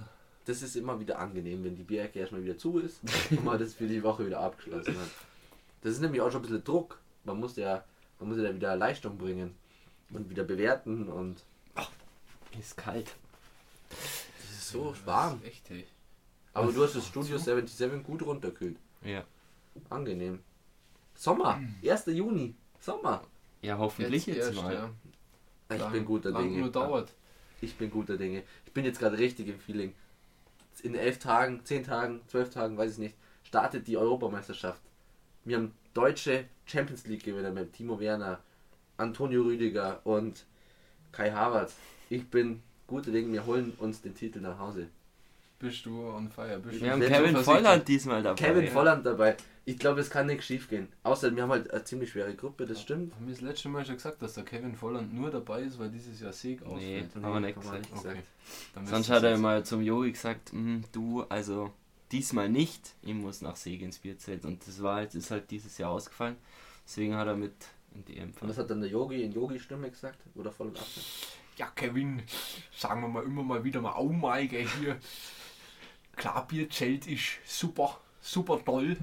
[0.49, 3.75] Das ist immer wieder angenehm, wenn die Bierecke erstmal wieder zu ist und man das
[3.75, 5.09] für die Woche wieder abgeschlossen hat.
[5.83, 6.99] Das ist nämlich auch schon ein bisschen Druck.
[7.23, 7.83] Man muss ja,
[8.19, 9.53] man muss ja wieder Leistung bringen
[10.09, 11.43] und wieder bewerten und
[12.59, 13.11] Ist kalt.
[13.91, 15.33] es ist so warm.
[15.33, 15.85] Das ist echt, hey.
[16.53, 18.77] Aber du hast das Studio 77 gut runterkühlt.
[19.03, 19.23] Ja.
[19.89, 20.39] Angenehm.
[21.13, 22.05] Sommer, 1.
[22.07, 23.21] Juni, Sommer.
[23.61, 24.73] Ja, hoffentlich jetzt, erst, mal.
[24.73, 24.89] ja.
[25.71, 26.61] Ich Lang- bin guter lang Dinge.
[26.61, 27.13] nur dauert.
[27.61, 28.41] Ich bin guter Dinge.
[28.65, 29.93] Ich bin jetzt gerade richtig im Feeling.
[30.81, 34.81] In elf Tagen, zehn Tagen, zwölf Tagen, weiß ich nicht, startet die Europameisterschaft.
[35.43, 38.39] Wir haben deutsche Champions League Gewinner mit Timo Werner,
[38.97, 40.45] Antonio Rüdiger und
[41.11, 41.75] Kai Havertz.
[42.09, 44.87] Ich bin guter Dinge, wir holen uns den Titel nach Hause.
[45.59, 46.57] Bist du on fire?
[46.59, 47.35] Bist Wir haben Kevin?
[47.35, 48.35] Volland diesmal dabei.
[48.41, 48.71] Kevin ja.
[48.71, 49.35] Volland dabei.
[49.69, 50.87] Ich glaube, es kann nichts schief gehen.
[51.03, 53.13] Außer wir haben halt eine ziemlich schwere Gruppe, das stimmt.
[53.13, 55.89] Haben wir das letzte Mal schon gesagt, dass der Kevin Volland nur dabei ist, weil
[55.91, 56.67] dieses Jahr Sieg Nee,
[57.03, 57.15] ausfällt?
[57.23, 57.91] haben wir nicht gesagt.
[57.91, 58.21] nicht Okay.
[58.73, 61.71] Dann Sonst hat er mal zum Yogi gesagt, "Mm, du, also
[62.11, 64.43] diesmal nicht, ich muss nach Segen ins Bierzelt.
[64.43, 66.37] Und das war halt, ist halt dieses Jahr ausgefallen.
[66.85, 67.53] Deswegen hat er mit
[67.93, 70.17] in die EM Und was hat dann der Yogi in Yogi-Stimme gesagt?
[70.33, 70.85] Oder voll und ab?
[70.95, 71.07] jetzt.
[71.57, 72.23] Ja, Kevin,
[72.75, 74.97] sagen wir mal immer mal wieder mal, oh mein Gott, hier.
[76.15, 78.97] Klar, Bierzelt ist super, super toll.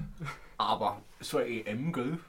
[0.57, 2.19] Aber so eine EM, gell?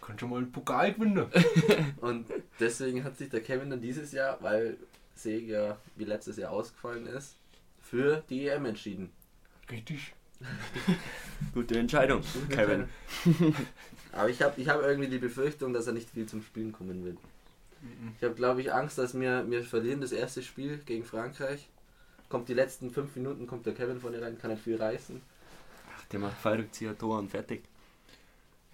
[0.00, 1.26] Kann schon mal einen Pokal gewinnen.
[2.00, 2.26] Und
[2.58, 4.76] deswegen hat sich der Kevin dann dieses Jahr, weil
[5.14, 7.36] Seg ja wie letztes Jahr ausgefallen ist,
[7.82, 9.10] für die EM entschieden.
[9.70, 10.14] Richtig.
[11.54, 12.88] Gute Entscheidung, Kevin.
[14.12, 17.04] Aber ich habe ich hab irgendwie die Befürchtung, dass er nicht viel zum Spielen kommen
[17.04, 17.18] wird.
[18.18, 21.68] Ich habe, glaube ich, Angst, dass wir, wir verlieren das erste Spiel gegen Frankreich.
[22.28, 25.20] Kommt die letzten fünf Minuten, kommt der Kevin vorne rein, kann nicht viel reißen.
[26.12, 27.62] Der macht Fallrückzieher, Tor und fertig.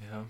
[0.01, 0.25] Ja.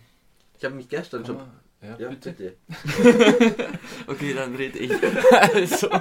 [0.59, 1.37] Ich habe mich gestern Kann schon.
[1.37, 1.51] man,
[1.83, 2.33] ja, Ja, bitte.
[2.33, 2.57] bitte.
[4.07, 4.93] Okay, dann rede ich.
[4.93, 5.89] also,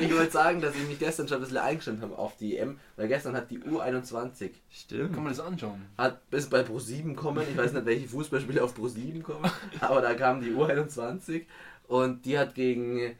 [0.00, 2.78] Ich wollte sagen, dass ich mich gestern schon ein bisschen eingestimmt habe auf die EM,
[2.96, 5.12] weil gestern hat die U21 stimmt.
[5.14, 5.84] Kann man das anschauen?
[5.98, 7.46] hat bis bei Pro7 kommen.
[7.48, 11.44] Ich weiß nicht, welche Fußballspiele auf Pro7 kommen, aber da kam die U21
[11.88, 13.16] und die hat gegen,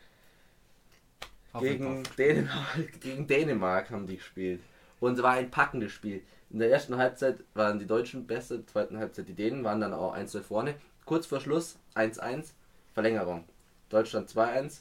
[1.60, 2.02] gegen.
[2.18, 4.60] Dänemark, gegen Dänemark haben die gespielt.
[4.98, 6.22] Und es war ein packendes Spiel.
[6.52, 9.80] In der ersten Halbzeit waren die Deutschen besser, in der zweiten Halbzeit die Dänen, waren
[9.80, 10.74] dann auch 1-2 vorne.
[11.06, 12.50] Kurz vor Schluss 1-1,
[12.92, 13.44] Verlängerung.
[13.88, 14.80] Deutschland 2-1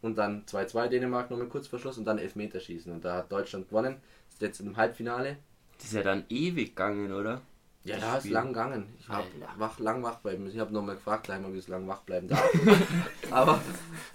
[0.00, 2.90] und dann 2-2 Dänemark nochmal kurz vor Schluss und dann Elfmeterschießen.
[2.90, 4.00] Und da hat Deutschland gewonnen.
[4.30, 5.36] Ist jetzt im Halbfinale.
[5.76, 7.42] Das ist ja dann ewig gegangen, oder?
[7.88, 8.86] Ja, Das da ist lang gegangen.
[8.98, 9.54] Ich hab Alter.
[9.58, 10.56] wach, lang wach bleiben müssen.
[10.56, 12.44] Ich habe nochmal gefragt, gleich mal, wie es lang wach bleiben darf.
[13.30, 13.60] Aber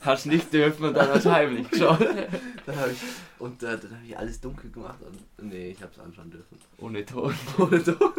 [0.01, 1.99] Hast nicht dürfen und dann hast du heimlich geschaut.
[2.65, 2.99] dann habe ich,
[3.39, 4.99] und äh, dann habe ich alles dunkel gemacht.
[5.01, 6.57] Und, nee, ich habe es anschauen dürfen.
[6.77, 7.33] Ohne Ton.
[7.57, 8.13] Ohne Ton.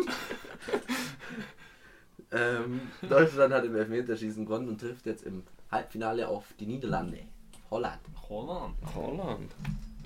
[2.32, 7.20] ähm, Deutschland hat im Elfmeterschießen gewonnen und trifft jetzt im Halbfinale auf die Niederlande.
[7.70, 8.00] Holland.
[8.28, 8.74] Holland.
[8.94, 9.52] Holland.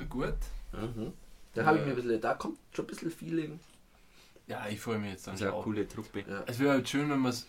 [0.09, 0.35] Gut.
[0.73, 1.13] Mhm.
[1.55, 3.59] Da habe ich mir ein bisschen, da kommt schon ein bisschen Feeling.
[4.49, 5.57] Ja, ich freue mich jetzt dann Das ist ja auch.
[5.57, 6.25] eine coole Truppe.
[6.29, 6.43] Ja.
[6.47, 7.47] Es wäre halt schön, wenn man es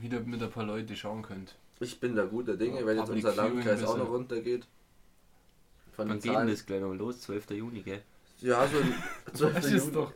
[0.00, 1.52] wieder mit ein paar Leuten schauen könnte.
[1.80, 4.66] Ich bin da guter Dinge, Ja, wenn jetzt Public unser Viewing Landkreis auch noch runtergeht.
[5.96, 6.48] Von Wann den geht denn Zahlen.
[6.48, 7.20] das gleich noch los?
[7.22, 7.50] 12.
[7.50, 8.02] Juni, gell?
[8.40, 8.92] Ja, so im
[9.32, 9.54] 12.
[9.54, 9.76] Das Juni.
[9.76, 10.12] ist doch.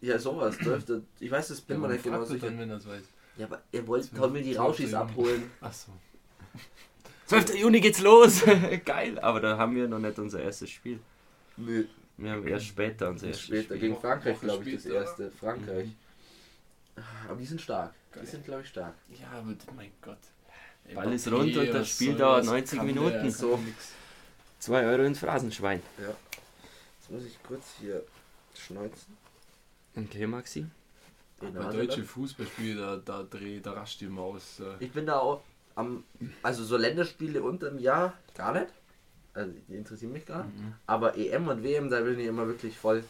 [0.00, 1.02] Ja, sowas, 12.
[1.20, 2.46] Ich weiß, das bin Ja, mir man nicht genau fragt sicher.
[2.46, 3.02] dann, wenn er es weiß.
[3.36, 4.20] Ja, aber ihr wollt 12.
[4.20, 4.58] Tommy die 12.
[4.68, 4.94] Rauschis Juni.
[5.02, 5.50] abholen.
[5.60, 5.92] Achso.
[7.26, 7.54] 12.
[7.56, 8.42] Juni geht's los!
[8.84, 10.98] Geil, aber da haben wir noch nicht unser erstes Spiel.
[11.56, 11.84] Nö,
[12.18, 13.78] Wir haben erst später unser erstes später Spiel.
[13.78, 15.30] gegen Frankreich, glaube ich, das erste.
[15.30, 15.88] Frankreich.
[17.28, 17.94] Aber die sind stark.
[18.12, 18.26] Die Geil.
[18.26, 18.94] sind, glaube ich, stark.
[19.20, 20.18] Ja, aber mein Gott.
[20.94, 22.46] Ball ist rund und das Spiel soll dauert das?
[22.46, 23.22] 90 Kann Minuten.
[23.22, 23.58] Der, So.
[24.58, 25.80] 2 Euro ins Phrasenschwein.
[25.98, 26.08] Ja.
[26.08, 28.02] Jetzt muss ich kurz hier
[28.54, 29.16] schneuzen.
[29.94, 30.66] Okay, Maxi.
[31.40, 32.04] Die Bei deutschen.
[32.04, 34.58] Fußballspielen, da, da dreht, da rascht die Maus.
[34.58, 34.84] Äh.
[34.84, 35.42] Ich bin da auch
[35.76, 36.02] am,
[36.42, 38.72] also so Länderspiele unter dem Jahr gar nicht.
[39.38, 40.58] Also die interessieren mich gar nicht.
[40.58, 40.74] Mhm.
[40.86, 43.04] Aber EM und WM, da bin ich immer wirklich voll,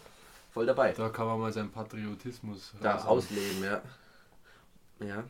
[0.52, 0.92] voll dabei.
[0.92, 3.18] Da kann man mal seinen Patriotismus Da raushauen.
[3.18, 3.82] ausleben, ja.
[5.06, 5.24] Ja.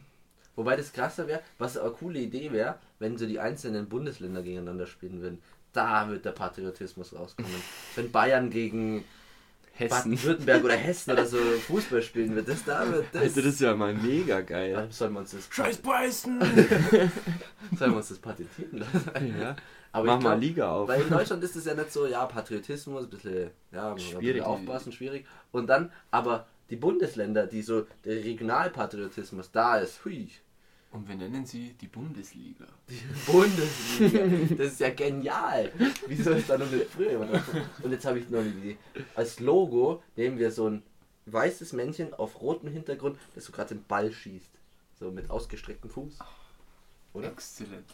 [0.57, 4.87] Wobei das krasser wäre, was eine coole Idee wäre, wenn so die einzelnen Bundesländer gegeneinander
[4.87, 5.39] spielen würden.
[5.73, 7.51] Da wird der Patriotismus rauskommen.
[7.95, 9.05] wenn Bayern gegen
[9.75, 10.11] Hessen.
[10.11, 13.23] Baden-Württemberg oder Hessen oder so Fußball spielen wird, das da wird das.
[13.23, 14.73] Alter, das ist ja mal mega geil.
[14.73, 16.41] Dann sollen wir uns das, Scheiß Beißen!
[17.79, 19.39] sollen wir uns das patentieren lassen.
[19.39, 19.55] Ja.
[19.93, 20.89] Aber Mach ich mal glaub, Liga auf.
[20.89, 24.43] Weil in Deutschland ist es ja nicht so, ja, Patriotismus, ein bisschen, ja, Schwierig.
[24.43, 25.27] aufpassen, schwierig.
[25.53, 30.29] Und dann, aber die Bundesländer, die so, der Regionalpatriotismus da ist, hui,
[30.93, 32.67] Und wir nennen sie die Bundesliga.
[32.89, 35.73] die Bundesliga, das ist ja genial.
[36.07, 37.31] Wieso ist da noch früher jemand?
[37.83, 38.77] Und jetzt habe ich noch eine Idee.
[39.15, 40.83] Als Logo nehmen wir so ein
[41.27, 44.51] weißes Männchen auf rotem Hintergrund, das so gerade den Ball schießt.
[44.99, 46.19] So mit ausgestrecktem Fuß.
[47.13, 47.29] Oder?
[47.29, 47.85] Exzellent.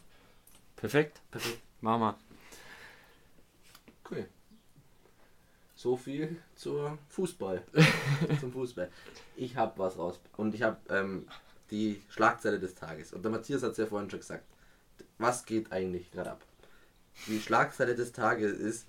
[0.85, 1.23] Perfekt.
[1.31, 1.63] Perfekt.
[1.81, 2.15] Mama.
[4.11, 4.29] Cool.
[5.75, 7.63] So viel zur Fußball.
[8.39, 8.91] Zum Fußball.
[9.35, 10.21] Ich habe was raus.
[10.37, 11.27] Und ich habe ähm,
[11.71, 13.15] die Schlagzeile des Tages.
[13.15, 14.45] Und der Matthias hat es ja vorhin schon gesagt.
[15.17, 16.43] Was geht eigentlich gerade ab?
[17.29, 18.87] Die Schlagzeile des Tages ist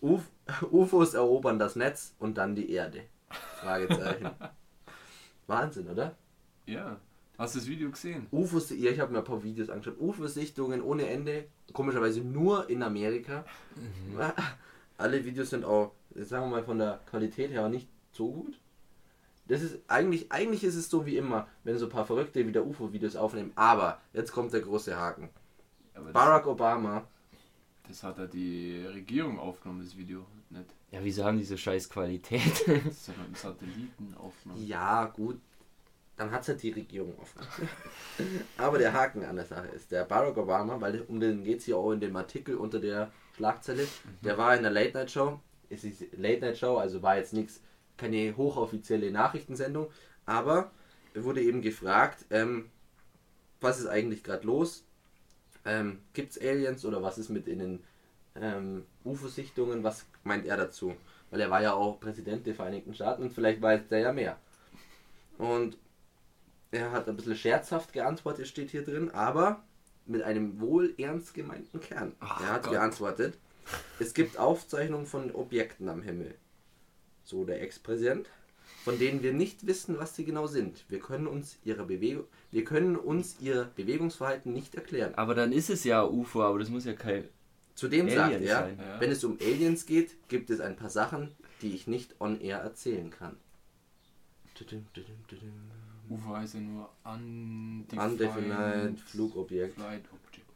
[0.00, 0.30] Uf
[0.70, 3.06] UFOs erobern das Netz und dann die Erde.
[3.58, 4.30] Fragezeichen.
[5.48, 6.14] Wahnsinn, oder?
[6.66, 7.00] Ja.
[7.42, 8.28] Hast du das Video gesehen?
[8.30, 9.98] UFOs, ja, ich habe mir ein paar Videos angeschaut.
[9.98, 13.44] UFO-Sichtungen ohne Ende, komischerweise nur in Amerika.
[14.96, 18.60] Alle Videos sind auch, sagen wir mal, von der Qualität her auch nicht so gut.
[19.48, 22.64] Das ist eigentlich, eigentlich ist es so wie immer, wenn so ein paar Verrückte wieder
[22.64, 23.50] UFO-Videos aufnehmen.
[23.56, 25.28] Aber jetzt kommt der große Haken.
[25.94, 27.08] Aber das, Barack Obama,
[27.88, 30.24] das hat ja die Regierung aufgenommen, das Video.
[30.48, 30.66] Nicht.
[30.92, 32.68] Ja, wieso haben die so scheiß Qualität?
[32.68, 34.64] Das hat Satelliten aufgenommen.
[34.64, 35.40] ja gut,
[36.22, 37.40] dann hat es halt die Regierung offen.
[38.56, 41.66] Aber der Haken an der Sache ist, der Barack Obama, weil um den geht es
[41.66, 43.86] ja auch in dem Artikel unter der Schlagzeile,
[44.22, 47.32] der war in der Late Night Show, es ist Late Night Show, also war jetzt
[47.32, 47.60] nichts,
[47.96, 49.90] keine hochoffizielle Nachrichtensendung,
[50.24, 50.70] aber
[51.14, 52.70] er wurde eben gefragt, ähm,
[53.60, 54.84] was ist eigentlich gerade los?
[55.64, 57.84] Ähm, Gibt es Aliens oder was ist mit in den
[58.36, 59.82] ähm, UFO-Sichtungen?
[59.82, 60.94] Was meint er dazu?
[61.30, 64.38] Weil er war ja auch Präsident der Vereinigten Staaten und vielleicht weiß der ja mehr.
[65.38, 65.76] Und
[66.72, 69.62] er hat ein bisschen scherzhaft geantwortet, steht hier drin, aber
[70.06, 72.12] mit einem wohl ernst gemeinten Kern.
[72.18, 72.72] Ach er hat Gott.
[72.72, 73.38] geantwortet,
[74.00, 76.34] es gibt Aufzeichnungen von Objekten am Himmel.
[77.24, 78.28] So der Ex-Präsident,
[78.84, 80.84] von denen wir nicht wissen, was sie genau sind.
[80.88, 85.14] Wir können uns ihre Bewegung, wir können uns ihr Bewegungsverhalten nicht erklären.
[85.14, 87.28] aber dann ist es ja UFO, aber das muss ja kein.
[87.74, 88.78] Zudem Alien sagt er, sein.
[88.78, 89.00] Ja.
[89.00, 92.58] wenn es um Aliens geht, gibt es ein paar Sachen, die ich nicht on air
[92.58, 93.36] erzählen kann.
[94.54, 95.52] Tudum, tudum, tudum.
[96.14, 99.78] UFO heißt ja nur Undefined, Undefined Flugobjekt.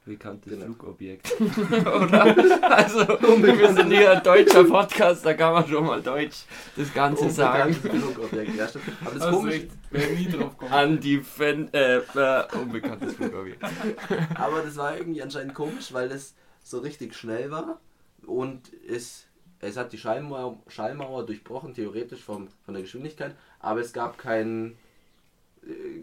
[0.05, 0.67] Bekanntes Genau.
[0.67, 1.35] Flugobjekt.
[1.41, 2.37] Oder?
[2.71, 6.45] Also, wir sind hier ein deutscher Podcast, da kann man schon mal Deutsch
[6.77, 7.75] das Ganze sagen.
[7.75, 8.85] Unbekanntes Flugobjekt, ja stimmt.
[9.05, 10.91] Aber das Komische, recht, wäre nie drauf gekommen.
[10.91, 13.65] Undefend, äh, äh, unbekanntes Flugobjekt.
[14.37, 17.81] aber das war irgendwie anscheinend komisch, weil es so richtig schnell war
[18.27, 19.27] und es,
[19.61, 24.77] es hat die Schallmauer, Schallmauer durchbrochen, theoretisch vom, von der Geschwindigkeit, aber es gab keinen,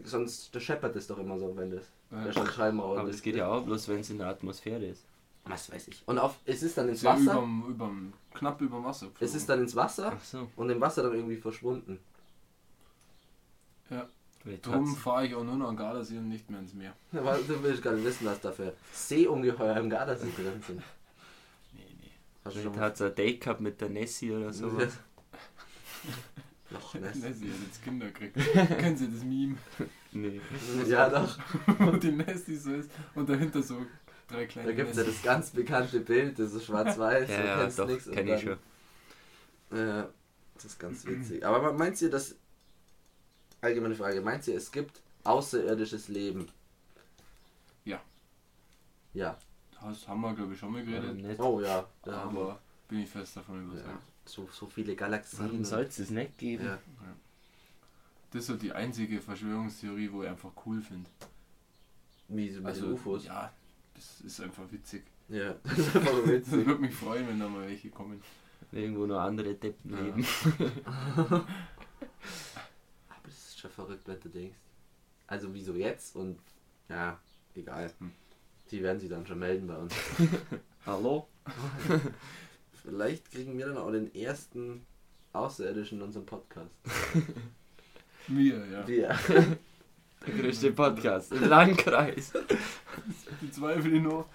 [0.04, 2.30] sonst, das scheppert es doch immer so, wenn das, Ja.
[2.32, 2.98] stand Schallmauer.
[3.00, 5.04] Aber das geht ja auch bloß, wenn es in der Atmosphäre ist.
[5.46, 6.02] Was weiß ich.
[6.06, 9.06] Und auf, es ist dann ins Ist ja Wasser, überm, überm, knapp über Wasser.
[9.06, 9.36] es geflogen.
[9.36, 10.48] ist dann ins Wasser Ach so.
[10.56, 11.98] und im Wasser dann irgendwie verschwunden.
[13.90, 14.08] ja.
[14.60, 16.92] Darum fahre ich auch nur noch an Gardasee und nicht mehr ins Meer.
[17.12, 20.82] Aber du willst gar nicht wissen, was da für Seeungeheuer im Gardasee drin sind.
[21.72, 22.10] Nee, nee.
[22.44, 24.92] Hast du schon hat es ein Date gehabt mit der Nessie oder sowas.
[26.74, 27.16] Noch Ness.
[27.16, 28.36] Nessie hat jetzt Kinder gekriegt.
[28.52, 29.56] Kennen Sie das Meme?
[30.12, 30.40] Nee.
[30.86, 31.38] Ja, doch.
[31.78, 33.84] Wo die Nessie so ist und dahinter so
[34.28, 37.46] drei kleine Da gibt es ja das ganz bekannte Bild, das ist schwarz-weiß, Ja, du
[37.46, 38.58] ja, kennst doch, und kenn ich schon.
[39.78, 40.04] Äh,
[40.54, 41.44] das ist ganz witzig.
[41.44, 42.36] Aber meint ihr, dass.
[43.60, 46.48] Allgemeine Frage, meint ihr, es gibt außerirdisches Leben?
[47.84, 48.00] Ja.
[49.14, 49.38] Ja.
[49.82, 51.38] Das haben wir, glaube ich, schon mal geredet.
[51.40, 51.86] Oh ja.
[52.02, 52.42] Da haben wir.
[52.42, 53.98] Aber bin ich fest davon Ja.
[54.26, 55.44] So, so viele Galaxien.
[55.44, 56.64] Warum soll es das nicht geben?
[56.64, 56.78] Ja.
[58.30, 61.08] Das ist so die einzige Verschwörungstheorie, wo ich einfach cool finde.
[62.28, 63.24] Wie so mit Also, den UFOs.
[63.26, 63.52] ja,
[63.94, 65.04] Das ist einfach witzig.
[65.28, 66.66] Ja, das ist einfach Das witzig.
[66.66, 68.20] würde mich freuen, wenn da mal welche kommen.
[68.72, 70.00] Irgendwo nur andere Deppen Ja.
[70.00, 70.26] leben.
[70.86, 71.46] Aber
[73.24, 74.56] das ist schon verrückt, wenn du denkst.
[75.26, 76.38] Also wieso jetzt und
[76.88, 77.18] ja,
[77.54, 77.92] egal.
[77.98, 78.10] Hm.
[78.70, 79.94] Die werden sich dann schon melden bei uns.
[80.86, 81.28] Hallo?
[82.84, 84.84] Vielleicht kriegen wir dann auch den ersten
[85.32, 86.70] Außerirdischen in unserem Podcast.
[88.28, 88.86] Mir, ja.
[88.86, 89.18] Wir.
[90.26, 92.32] Der größte Podcast im Landkreis.
[93.42, 94.26] Die Zweifel nur.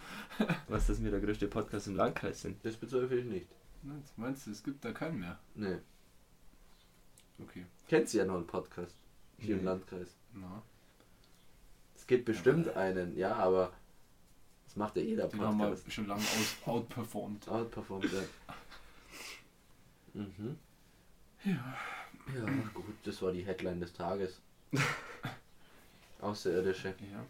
[0.68, 2.64] Was, dass wir der größte Podcast im Landkreis sind?
[2.64, 3.47] Das bezweifle ich nicht.
[4.16, 5.39] Meinst du, es gibt da keinen mehr?
[5.56, 5.78] Nee.
[7.41, 7.66] Okay.
[7.88, 8.95] Kennst du ja noch einen Podcast
[9.39, 9.66] hier im Nee.
[9.66, 10.16] Landkreis?
[10.34, 10.62] Na,
[11.95, 13.72] Es gibt bestimmt einen, ja, aber
[14.70, 15.92] das macht ja jeder den haben wir Podcast.
[15.92, 17.48] schon lange aus outperformed.
[17.50, 18.22] Outperformed, ja.
[20.14, 20.58] Mhm.
[21.44, 21.76] Ja.
[22.36, 24.40] Ja, gut, das war die Headline des Tages.
[26.22, 26.90] Außerirdische.
[26.90, 27.26] Ja.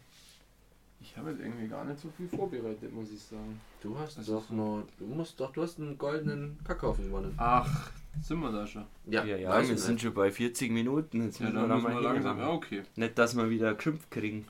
[1.00, 3.58] Ich habe jetzt irgendwie gar nicht so viel vorbereitet, muss ich sagen.
[3.80, 7.32] Du hast Das doch nur, du musst doch, du hast einen goldenen Kackhaufen gewonnen.
[7.38, 8.84] Ach, sind wir da schon?
[9.06, 10.02] Ja, ja, weiß wir sind nicht.
[10.02, 11.24] schon bei 40 Minuten.
[11.24, 12.38] Jetzt Ja, müssen wir dann da müssen mal wir langsam.
[12.38, 12.82] Ja, okay.
[12.96, 14.44] Nicht, dass wir wieder Krümpf kriegen.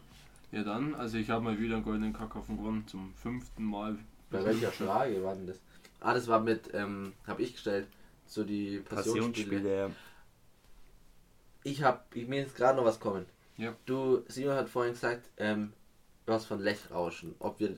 [0.53, 3.96] Ja, dann, also ich habe mal wieder einen goldenen Kackhaufen gewonnen, zum fünften Mal.
[4.30, 5.61] Bei welcher Frage war denn das?
[6.01, 7.86] Ah, das war mit, ähm, hab ich gestellt,
[8.26, 9.51] so die Passionsspiele.
[9.51, 9.76] Passionsspiele.
[9.76, 9.90] ja.
[11.62, 13.26] Ich hab, ich, mir ist gerade noch was kommen.
[13.59, 13.74] Ja.
[13.84, 15.72] Du, Simon hat vorhin gesagt, ähm,
[16.26, 17.76] hast von Lechrauschen, ob wir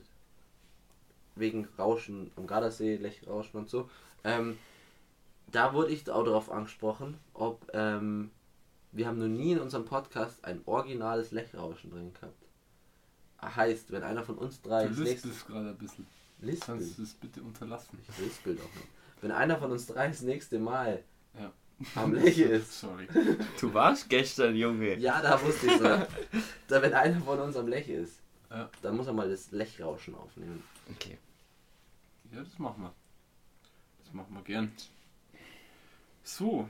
[1.35, 3.89] wegen Rauschen am Gardasee, Lechrauschen und so.
[4.23, 4.57] Ähm,
[5.47, 8.31] da wurde ich auch darauf angesprochen, ob ähm,
[8.91, 12.42] wir haben noch nie in unserem Podcast ein originales Lechrauschen drin gehabt.
[13.55, 16.05] Heißt, wenn einer von uns drei Du das nächste lispelst gerade ein bisschen.
[16.39, 16.75] Lispel.
[16.75, 17.99] Kannst du das bitte unterlassen?
[18.09, 18.87] Ich lispel doch nicht.
[19.21, 21.03] Wenn einer von uns drei das nächste Mal
[21.39, 21.51] Ja.
[21.95, 23.07] am Leche ist, Sorry.
[23.59, 24.97] Du warst gestern, Junge.
[24.97, 25.83] ja, da wusste ich so.
[26.67, 28.19] da, wenn einer von uns am Leche ist,
[28.49, 28.69] Ja.
[28.81, 30.61] dann muss er mal das Lechrauschen aufnehmen.
[30.91, 31.17] Okay.
[32.33, 32.93] Ja, das machen wir.
[34.03, 34.71] Das machen wir gern.
[36.23, 36.67] So.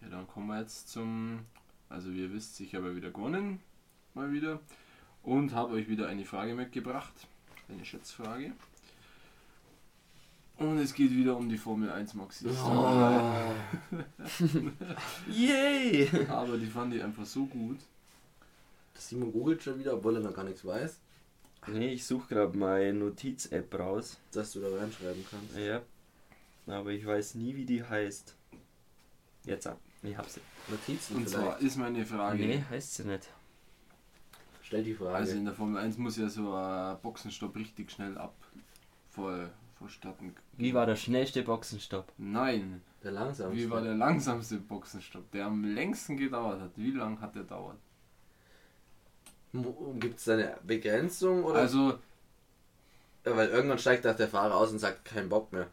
[0.00, 1.40] Ja, dann kommen wir jetzt zum.
[1.88, 3.60] Also, wie ihr wisst, ich habe ja wieder gewonnen.
[4.14, 4.60] Mal wieder.
[5.22, 7.12] Und habe euch wieder eine Frage mitgebracht.
[7.68, 8.52] Eine Schätzfrage.
[10.56, 12.46] Und es geht wieder um die Formel 1 Maxi.
[15.30, 16.08] Yay!
[16.28, 17.78] Aber die fand ich einfach so gut.
[18.94, 20.98] Simon googelt schon wieder, obwohl er noch gar nichts weiß,
[21.66, 24.16] Nee, ich suche gerade meine Notiz-App raus.
[24.32, 25.56] dass du da reinschreiben kannst.
[25.58, 25.82] Ja.
[26.66, 28.34] Aber ich weiß nie, wie die heißt.
[29.44, 29.78] Jetzt ab.
[30.02, 30.40] Ich hab sie.
[30.68, 31.62] Notizen Und zwar vielleicht.
[31.62, 32.38] ist meine Frage.
[32.46, 33.28] Nee, heißt sie nicht.
[34.70, 35.16] Stell die Frage.
[35.16, 38.36] Also in der Formel 1 muss ja so ein Boxenstopp richtig schnell ab
[39.10, 40.32] vor, vorstatten.
[40.58, 42.12] Wie war der schnellste Boxenstopp?
[42.18, 43.56] Nein, der langsamste.
[43.56, 46.70] wie war der langsamste Boxenstopp, der am längsten gedauert hat?
[46.76, 47.78] Wie lang hat der dauert?
[49.98, 51.42] Gibt es eine Begrenzung?
[51.42, 51.58] Oder?
[51.58, 51.98] Also,
[53.26, 55.66] Ja, weil irgendwann steigt auch der Fahrer aus und sagt, kein Bock mehr.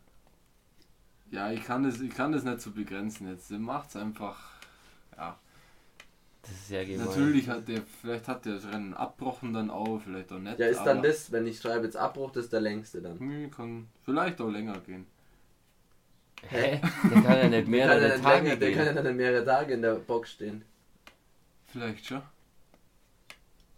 [1.30, 3.52] ja, ich kann das, ich kann das nicht so begrenzen jetzt.
[3.52, 4.39] Der macht's einfach.
[5.16, 5.38] Ja,
[6.50, 7.06] Das ist ja gemein.
[7.06, 10.58] natürlich hat der, vielleicht hat der das Rennen abbrochen dann auch, vielleicht auch nicht.
[10.60, 13.20] Ja, ist dann das, wenn ich schreibe jetzt Abbruch, das ist der längste dann.
[13.20, 15.06] Hm, Kann vielleicht auch länger gehen.
[16.43, 16.80] Hä?
[17.04, 19.74] Der kann ja nicht Der mehrere dann Tage länger, der kann ja dann mehrere Tage
[19.74, 20.64] in der Box stehen.
[21.66, 22.22] Vielleicht schon.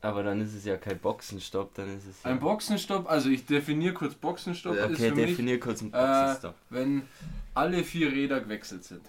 [0.02, 2.32] Aber dann ist es ja kein Boxenstopp, dann ist es ja...
[2.32, 4.76] Ein Boxenstopp, also ich definiere kurz Boxenstopp.
[4.76, 4.86] Ja.
[4.86, 6.56] ist Okay, für mich, definier kurz einen äh, Boxenstopp.
[6.70, 7.04] wenn
[7.54, 9.02] alle vier Räder gewechselt sind.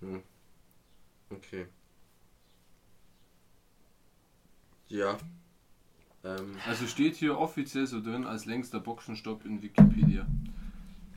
[0.00, 0.22] Hm.
[1.30, 1.66] Okay.
[4.92, 5.16] Ja.
[6.22, 10.26] Ähm, Also steht hier offiziell so drin als längster Boxenstopp in Wikipedia.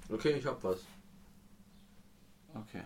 [0.09, 0.79] okay, ich hab was.
[2.53, 2.83] Okay.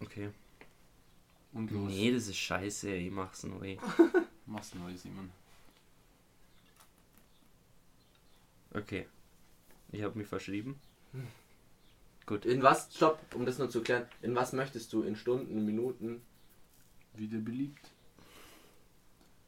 [0.00, 0.30] Okay.
[1.52, 1.88] Und los.
[1.88, 3.76] Nee, das ist scheiße, ich mach's neu.
[4.46, 5.30] Mach's neu, Simon.
[8.74, 9.06] Okay.
[9.92, 10.80] Ich habe mich verschrieben.
[12.30, 12.46] Gut.
[12.46, 15.02] In was, stopp, um das nur zu klären, in was möchtest du?
[15.02, 16.22] In Stunden, Minuten?
[17.16, 17.90] Wieder beliebt.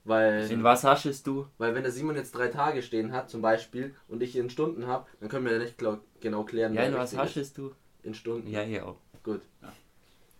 [0.02, 1.46] Weil, In was haschest du?
[1.58, 4.88] weil wenn der Simon jetzt drei Tage stehen hat, zum Beispiel, und ich in Stunden
[4.88, 7.72] habe, dann können wir ja nicht klar, genau klären, Ja, in was haschest du?
[8.02, 8.48] In Stunden.
[8.48, 8.96] Ja, hier auch.
[9.22, 9.42] Gut.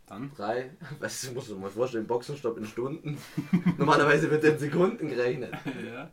[0.08, 0.32] Dann.
[0.34, 3.18] Drei, weißt du, musst du mal vorstellen, Boxenstopp in Stunden.
[3.78, 5.52] Normalerweise wird in Sekunden gerechnet.
[5.86, 6.10] ja.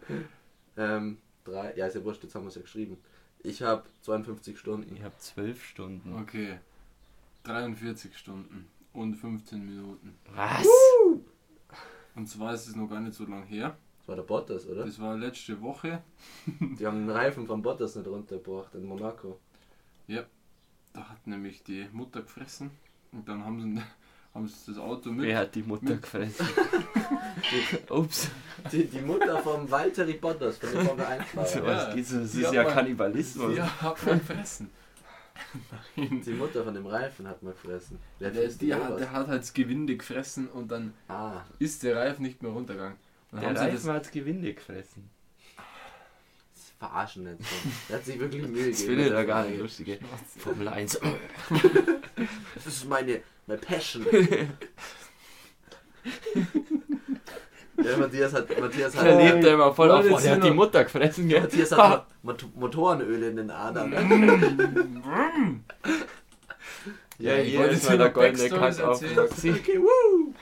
[0.77, 2.99] Ähm, drei, ja, ist ja wurscht, jetzt haben wir es ja geschrieben.
[3.41, 4.95] Ich habe 52 Stunden.
[4.95, 6.13] Ich habe zwölf Stunden.
[6.19, 6.59] Okay.
[7.43, 10.15] 43 Stunden und 15 Minuten.
[10.33, 10.67] Was?
[12.15, 13.77] Und zwar ist es noch gar nicht so lang her.
[13.99, 14.85] Das war der Bottas, oder?
[14.85, 16.03] Das war letzte Woche.
[16.59, 19.39] Die haben den Reifen von Bottas nicht runtergebracht in Monaco.
[20.93, 22.71] Da hat nämlich die Mutter gefressen.
[23.11, 23.83] Und dann haben sie ihn
[24.33, 25.25] haben sie das Auto mit.
[25.25, 26.47] Wer hat die Mutter mit- gefressen?
[27.89, 28.29] Ups,
[28.71, 31.65] Die, die Mutter vom Walter Bottas, von dem Formel 1 so Fahrer.
[31.87, 32.11] was gibt's.
[32.11, 33.57] Das Die ist ja man- Kannibalismus.
[33.57, 34.69] Ja, hat man gefressen.
[35.95, 36.21] Nein.
[36.25, 37.97] Die Mutter von dem Reifen hat mal gefressen.
[38.19, 41.81] Der, frisst die die hat, der hat halt das Gewinde gefressen und dann Ah, ist
[41.83, 42.97] der Reifen nicht mehr runtergegangen.
[43.31, 45.09] Und Der Reifen hat Gewinde gefressen.
[46.53, 47.69] das verarschen nicht so.
[47.89, 48.97] Der hat sich wirklich Mühe Das gegeben.
[49.01, 49.99] findet mit er der gar nicht lustig.
[50.37, 50.99] Formel 1.
[52.53, 54.05] Das ist meine, meine Passion.
[57.83, 60.03] ja, Matthias hat, Matthias hat, lebt er immer voll auf.
[60.03, 61.27] Wollte Oh, der hat die Mutter gefressen.
[61.27, 61.41] Gell?
[61.41, 63.93] Matthias hat Mot Motorenöl in den Adern.
[67.21, 69.01] Ja, ich hier ist mal der goldene Kack auf.
[69.03, 70.33] Okay, woo!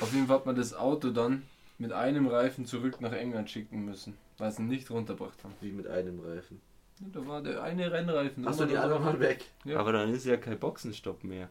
[0.00, 1.44] Auf jeden Fall hat man das Auto dann
[1.78, 5.54] mit einem Reifen zurück nach England schicken müssen, weil sie ihn nicht runtergebracht haben.
[5.60, 6.60] Wie mit einem Reifen.
[6.98, 8.48] Ja, Da war der eine Rennreifen.
[8.48, 9.44] Achso, die der anderen andere- waren weg.
[9.64, 9.78] Ja.
[9.78, 11.50] Aber dann ist ja kein Boxenstopp mehr.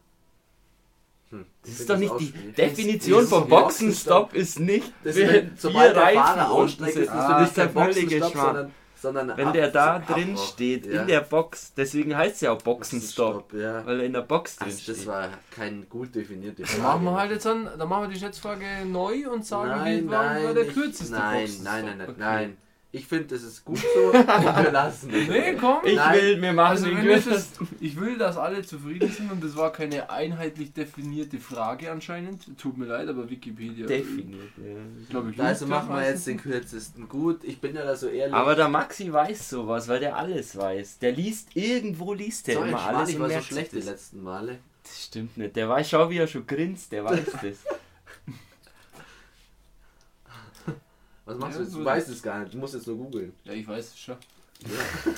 [1.39, 1.45] Hm.
[1.63, 2.31] Das ist doch nicht die.
[2.51, 6.87] Definition ein Boxenstopp ist nicht, Das wenn ist, wenn, sobald der Fahrer sind.
[6.87, 8.71] ist das ist der völlige Schmarrn.
[9.01, 10.15] sondern, Wenn der da Abbruch.
[10.15, 11.01] drin steht, Ja.
[11.01, 14.67] in der Box, deswegen heißt es ja auch Boxenstopp, weil er in der Box drin
[14.67, 15.07] Also das steht.
[15.07, 16.81] war kein gut definierte Dann Frage.
[16.83, 20.53] machen wir halt jetzt an, dann machen wir die Schätzfrage neu und sagen, wie war,
[20.53, 21.65] der kürzeste nein, Boxenstopp.
[21.65, 22.19] nein, nein, nein, Okay.
[22.19, 22.57] nein.
[22.95, 25.27] Ich finde, das ist gut so und wir lassen es.
[25.27, 25.79] Nee, komm.
[25.83, 26.15] Ich Nein.
[26.21, 27.67] will, wir machen Also wenn das kürzesten.
[27.71, 32.57] ist, ich will, dass alle zufrieden sind und das war keine einheitlich definierte Frage anscheinend.
[32.57, 33.85] Tut mir leid, aber Wikipedia.
[33.85, 34.49] Definiert,
[35.09, 37.09] Glaube ich, Also machen wir jetzt den kürzesten.
[37.09, 38.33] Gut, ich bin ja da so ehrlich.
[38.33, 40.99] Aber der Maxi weiß sowas, weil der alles weiß.
[40.99, 43.85] Der liest, irgendwo liest der so immer alles ich war so schlecht die das.
[43.85, 44.59] letzten Male.
[44.83, 45.55] Das stimmt nicht.
[45.55, 47.57] Der weiß, schau wie er schon grinst, der weiß das.
[51.25, 51.73] Was machst Ja, du jetzt?
[51.73, 53.33] so- Du weißt es gar nicht, du musst jetzt nur googeln.
[53.43, 54.17] Ja, ich weiß es schon.
[54.61, 55.13] Ja.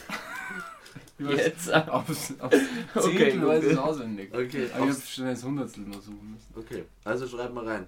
[1.31, 1.73] Jetzt.
[1.73, 2.55] Aufs, aufs
[2.93, 4.31] Okay, weiß ich es auswendig.
[4.33, 6.53] Okay, Aber ich habe schnell das Hundertstel noch suchen müssen.
[6.55, 6.85] okay.
[7.03, 7.87] Also schreib mal rein.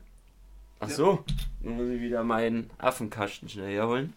[0.79, 1.23] Ach so,
[1.61, 4.13] dann muss ich wieder meinen Affenkasten schnell herholen.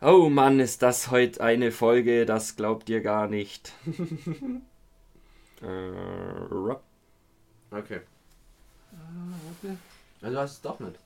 [0.00, 3.72] Oh Mann, ist das heute eine Folge, das glaubt ihr gar nicht.
[5.62, 5.90] äh.
[7.70, 8.00] Okay.
[8.94, 9.76] Ah.
[10.22, 10.96] Also du hast es doch nicht.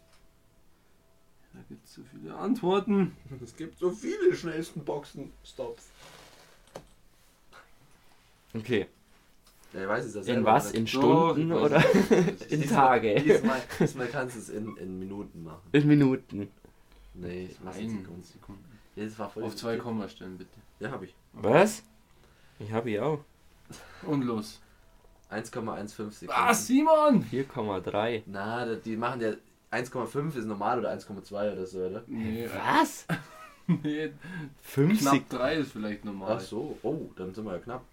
[1.52, 3.16] Da gibt es so viele Antworten.
[3.42, 5.84] Es gibt so viele schnellsten Boxen-Stops.
[8.54, 8.86] okay,
[9.72, 10.64] Ja, ich weiß es ja in selber was?
[10.66, 10.76] nicht.
[10.76, 11.84] In Stunden ich weiß oder
[12.50, 13.14] in Diesmal- Tage?
[13.20, 15.62] Diesmal, diesmal kannst du es in, in Minuten machen.
[15.72, 16.48] In Minuten.
[17.14, 18.22] Nee, ich mach's in Sekunden.
[18.22, 18.64] Sekunden.
[18.96, 20.50] Ja, das war voll Auf zwei Kommastellen bitte.
[20.78, 21.14] Ja, hab ich.
[21.32, 21.82] Was?
[22.58, 23.24] Ich habe hier auch.
[24.02, 24.60] Und los.
[25.30, 26.28] 1,15 Sekunden.
[26.30, 27.24] Ah, Simon!
[27.24, 28.22] 4,3.
[28.26, 29.32] Na, die machen ja
[29.70, 32.02] 1,5 ist normal oder 1,2 oder so, oder?
[32.06, 33.06] Nee, Was?
[33.66, 34.12] nee
[34.62, 35.00] 50?
[35.00, 36.36] knapp drei ist vielleicht normal.
[36.36, 37.84] Ach so, oh, dann sind wir ja knapp.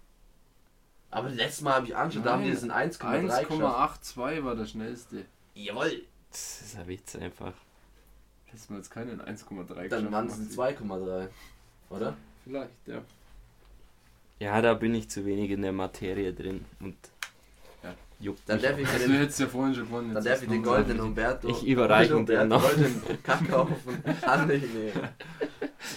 [1.10, 3.50] Aber letztes Mal habe ich angeschaut, da haben die das in 1,3 geschafft.
[3.50, 5.24] 1,82 war der schnellste.
[5.54, 6.02] Jawohl!
[6.30, 7.54] Das ist ein Witz einfach.
[8.46, 10.60] Hättest du jetzt keinen 1,3 Dann waren es Maxi.
[10.84, 11.28] 2,3.
[11.90, 12.16] Oder?
[12.44, 13.02] Vielleicht, ja.
[14.40, 16.96] Ja, da bin ich zu wenig in der Materie drin und
[17.82, 17.94] Ja.
[18.20, 20.14] juckt Dann mich darf ich den, du hättest ja vorhin schon gewonnen.
[20.14, 21.48] dann darf ich den goldenen Umberto.
[21.48, 22.62] Ich überreiche goldenen dir noch.
[22.62, 25.08] Goldenen Kackhaufen an dich nehmen.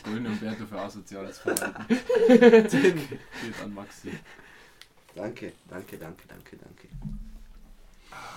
[0.03, 1.85] Grüne Umberto für asoziales Verhalten.
[2.29, 4.11] Den- Geht an Maxi.
[5.15, 6.87] Danke, danke, danke, danke, danke.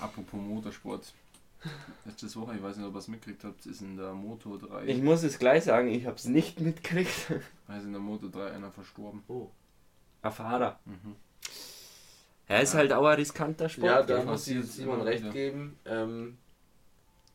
[0.01, 1.12] Apropos Motorsport.
[2.05, 4.84] Letzte Woche, ich weiß nicht, ob ihr es mitgekriegt habt, ist in der Moto 3.
[4.86, 7.30] Ich muss es gleich sagen, ich habe es nicht mitgekriegt.
[7.30, 9.22] ist in der Moto 3 einer verstorben.
[9.28, 9.49] Oh.
[10.22, 10.78] Ein Fahrer.
[10.84, 11.16] Mhm.
[12.47, 13.86] Er ist halt auch ein riskanter Sport.
[13.86, 15.78] Ja, da muss ich Simon immer recht geben.
[15.86, 16.36] Ähm,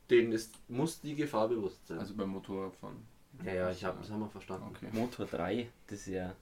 [0.09, 1.99] denen ist, muss die Gefahr bewusst sein.
[1.99, 2.97] Also beim Motorradfahren.
[3.43, 4.67] ja, ja, ich hab, das haben wir verstanden.
[4.69, 4.87] Okay.
[4.91, 6.33] Motor 3, das ist ja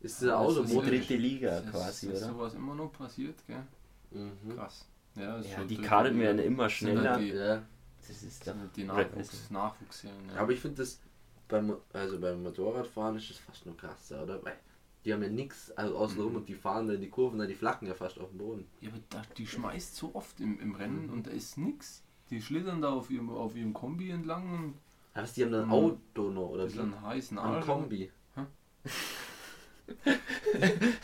[0.00, 2.32] Ist Das ist die Motor- dritte Liga Ist, quasi, ist oder?
[2.32, 3.62] sowas immer noch passiert, gell?
[4.10, 4.54] Mhm.
[4.56, 4.84] Krass.
[5.14, 7.18] Ja, ist Ja, schon die Karten werden immer Sind halt schneller.
[7.18, 7.62] Die, Ja,
[8.08, 9.50] Das ist doch halt die Nachwuchs.
[9.50, 10.28] Nachwuchsserien.
[10.34, 10.40] Ja.
[10.40, 11.00] aber ich finde das
[11.48, 14.42] beim, also beim Motorradfahren ist das fast nur krasser, oder?
[14.44, 14.56] Weil
[15.04, 16.36] die haben ja nichts also außenrum Mhm.
[16.38, 18.66] und die fahren dann die Kurven, dann die flacken ja fast auf dem Boden.
[18.80, 22.02] Ja, aber da, die schmeißt so oft im, im Rennen und da ist nix.
[22.30, 24.74] Die schlittern da auf ihrem, auf ihrem Kombi entlang und
[25.14, 25.72] Aber die haben dann ein Mhm.
[25.72, 27.62] Auto noch, oder das ist ein heißen Ein.
[27.62, 28.10] Kombi.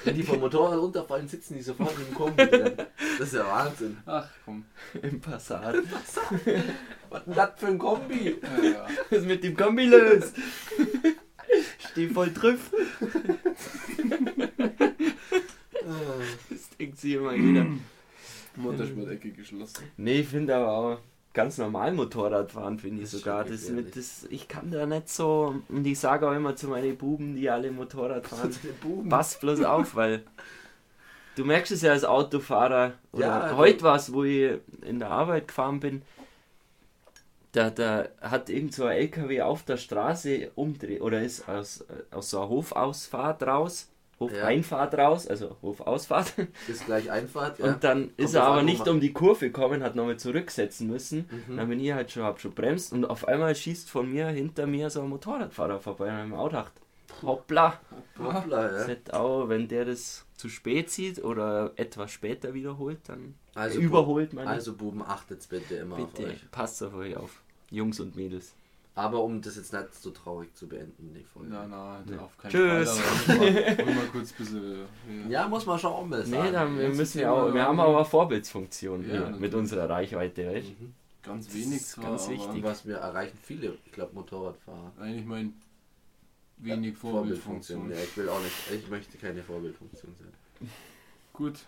[0.05, 2.73] Wenn die vom Motorrad runterfallen, sitzen die sofort im Kombi drin.
[3.19, 3.99] Das ist ja Wahnsinn.
[4.07, 4.65] Ach komm.
[5.03, 5.75] im Passat.
[7.11, 8.39] Was ist denn das für ein Kombi?
[8.41, 8.87] Ja, ja.
[9.11, 10.33] Was ist mit dem Kombi los?
[11.99, 12.71] Steh voll drauf.
[16.49, 17.67] Das denkt sich immer jeder.
[18.55, 19.83] Motorsport-Ecke geschlossen.
[19.97, 20.99] Nee, ich finde aber auch
[21.35, 23.45] ganz normal Motorradfahren, finde ich sogar.
[23.45, 25.57] Das mit, das, ich kann da nicht so.
[25.69, 28.55] Und ich sage auch immer zu meinen Buben, die alle Motorrad fahren,
[29.09, 30.23] pass bloß auf, weil
[31.35, 32.93] du merkst es ja als Autofahrer.
[33.11, 36.03] Oder Ja, heute war es, wo ich in der Arbeit gefahren bin.
[37.53, 42.31] Da, da hat irgend so ein LKW auf der Straße umdreht oder ist aus, aus
[42.31, 43.89] so einer Hofausfahrt raus,
[44.21, 46.35] Hofeinfahrt raus, also Hofausfahrt.
[46.69, 47.67] Ist gleich Einfahrt, ja.
[47.67, 51.29] Und dann ist er aber an, nicht um die Kurve gekommen, hat nochmal zurücksetzen müssen.
[51.47, 51.57] Mhm.
[51.57, 54.67] Dann bin ich halt schon, hab schon bremst und auf einmal schießt von mir hinter
[54.67, 56.73] mir so ein Motorradfahrer vorbei mir auch gedacht,
[57.23, 57.79] hoppla,
[58.19, 58.89] Hoppla, das ja.
[58.89, 64.33] hätte auch, wenn der das zu spät sieht oder etwas später wiederholt, dann Also, überholt
[64.33, 66.51] man Also Buben, achtet bitte immer auf bitte, euch.
[66.51, 68.55] passt auf euch auf, Jungs und Mädels.
[68.95, 71.51] Aber um das jetzt nicht so traurig zu beenden, die Folge.
[71.51, 72.99] Nein, nein, auf keinen Tschüss.
[72.99, 73.39] Fall.
[73.39, 74.87] wollen wir kurz bisschen.
[75.29, 75.43] Ja.
[75.43, 76.53] Ja, muss man schon auch mal Nee, sagen.
[76.53, 80.49] dann, wir müssen ja auch, wir haben aber eine Vorbildsfunktion Ja, hier mit unserer Reichweite,
[80.53, 80.95] weißt Mhm.
[81.23, 82.63] Ganz Das wenig ist zwar, ganz aber wichtig.
[82.65, 84.93] Was wir erreichen viele, ich glaube, Motorradfahrer.
[85.01, 85.53] Eigentlich mein
[86.61, 87.91] wenig Ja, Vorbildfunktion.
[87.91, 90.69] Ja, ich will auch nicht, ich möchte keine Vorbildfunktion sein.
[91.33, 91.61] Gut.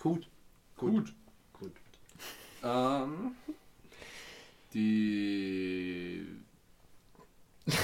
[0.00, 0.28] Gut.
[0.76, 1.12] Gut.
[1.52, 1.72] Gut.
[2.62, 3.32] Ähm,
[4.72, 6.26] die.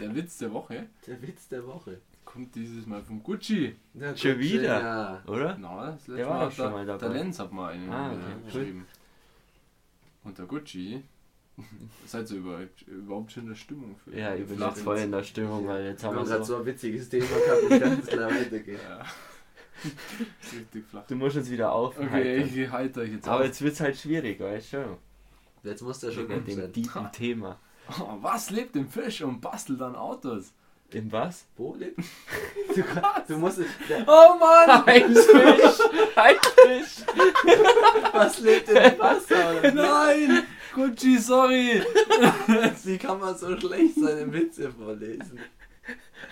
[0.00, 2.00] der Witz der Woche Der Witz der Woche.
[2.24, 3.74] kommt dieses Mal vom Gucci.
[3.94, 4.80] Ja, Schon gut, wieder?
[4.80, 5.22] Ja.
[5.26, 5.56] oder?
[5.58, 6.98] Na, das letzte Der war Mal hat schon der, mal dabei.
[7.08, 8.44] Der Lenz hat mal einen Ah, okay, cool.
[8.44, 8.86] geschrieben.
[10.22, 11.02] Und der Gucci.
[12.06, 15.12] Seid ihr überhaupt, überhaupt schon in der Stimmung für Ja, ich bin jetzt voll in
[15.12, 16.54] der Stimmung, weil jetzt haben wir gerade so...
[16.54, 18.80] so ein witziges Thema gehabt, ich kann es klar weitergehen.
[18.88, 19.04] Ja.
[20.58, 21.06] Richtig flach.
[21.06, 21.98] Du musst jetzt wieder auf.
[21.98, 23.46] Okay, ich halte euch jetzt Aber auf.
[23.46, 24.96] jetzt wird es halt schwierig, weißt du schon.
[25.62, 27.58] Jetzt muss der schon Wegen gut dem tiefen Thema.
[27.98, 30.52] Oh, was lebt im Fisch und bastelt an Autos?
[30.92, 31.46] Im was?
[31.56, 31.98] Wo lebt?
[32.74, 32.82] Du,
[33.26, 33.58] du musst.
[33.88, 34.84] Der, Oh Mann!
[34.86, 35.80] Ein Fisch!
[36.14, 37.04] Ein Fisch!
[38.12, 39.72] was lebt im Wasser?
[39.72, 40.44] Nein!
[40.74, 41.82] Gucci, sorry!
[42.84, 45.38] Wie kann man so schlecht seine Witze vorlesen?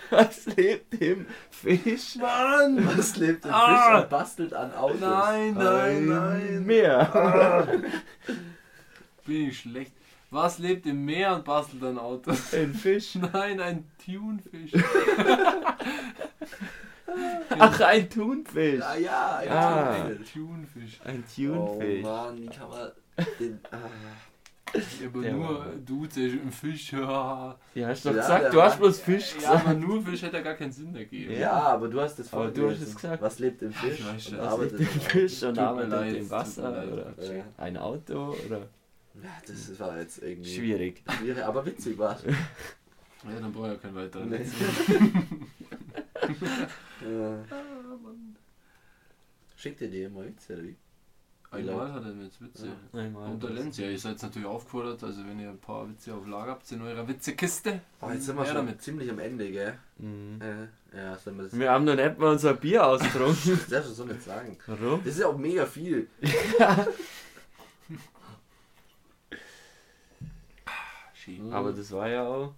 [0.09, 2.15] Was lebt im Fisch?
[2.15, 2.87] Mann!
[2.97, 3.91] Was lebt im Ah!
[3.95, 4.99] Fisch und bastelt an Autos?
[5.01, 6.65] Nein, nein, nein!
[6.65, 7.67] Meer.
[9.25, 9.91] Bin ich schlecht.
[10.31, 12.53] Was lebt im Meer und bastelt an Autos?
[12.53, 13.15] Ein Fisch.
[13.33, 14.71] Nein, ein Thunfisch.
[17.57, 18.81] Ach, ein Thunfisch.
[18.81, 19.51] Ah ja, ja.
[19.51, 19.95] Ah.
[20.07, 20.31] Thunfisch.
[20.33, 21.01] Thunfisch.
[21.03, 22.03] Ein Oh Thunfisch.
[22.03, 22.91] Mann, wie kann man
[23.39, 23.59] den.
[23.71, 23.77] Ah.
[25.05, 26.91] Aber Der nur du, der ein Fisch.
[26.93, 29.79] Ja, Ja, hast du doch Ja, gesagt, du hast war- bloß Fisch ja aber gesagt.
[29.79, 31.33] nur Fisch hätte ja gar keinen Sinn ergeben.
[31.39, 33.21] Ja, aber du hast es es gesagt.
[33.21, 33.99] Was lebt im Fisch?
[33.99, 36.91] ich weiß Was lebt im Fisch und arbeitet leid, im Wasser leid.
[36.91, 37.13] oder?
[37.35, 37.43] Ja.
[37.57, 38.59] ein Auto oder
[39.21, 41.03] Ja, das war jetzt irgendwie schwierig.
[41.19, 42.23] schwierig, aber witzig war es.
[42.25, 44.29] Ja, dann brauche ich ja keinen weiteren.
[44.29, 44.39] Nee.
[44.39, 44.51] Witz.
[47.01, 47.43] Ja.
[49.57, 50.75] Schickt ihr dir mal Witze, oder wie?
[51.51, 52.71] Einmal hat er jetzt Witze.
[52.93, 53.31] Einmal.
[53.31, 56.27] Und der Lenz, ja, ihr seid natürlich aufgefordert, also wenn ihr ein paar Witze auf
[56.27, 58.81] Lager habt in eurer Witzekiste, Oh, jetzt sind wir schon damit.
[58.83, 59.79] ziemlich am Ende, gell?
[59.97, 60.39] Mhm.
[60.41, 63.59] Äh, ja, wir das, Wir haben noch nicht mal unser Bier ausgetrunken.
[63.61, 64.57] das darfst du so nicht sagen.
[64.67, 64.99] Warum?
[65.03, 66.07] Das ist ja auch mega viel.
[71.13, 71.51] Schön.
[71.51, 72.53] Aber das war ja auch.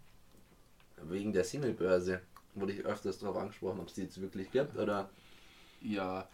[1.03, 2.21] Wegen der Singlebörse
[2.55, 5.09] wurde ich öfters darauf angesprochen, ob es die jetzt wirklich gibt oder.
[5.81, 6.27] Ja,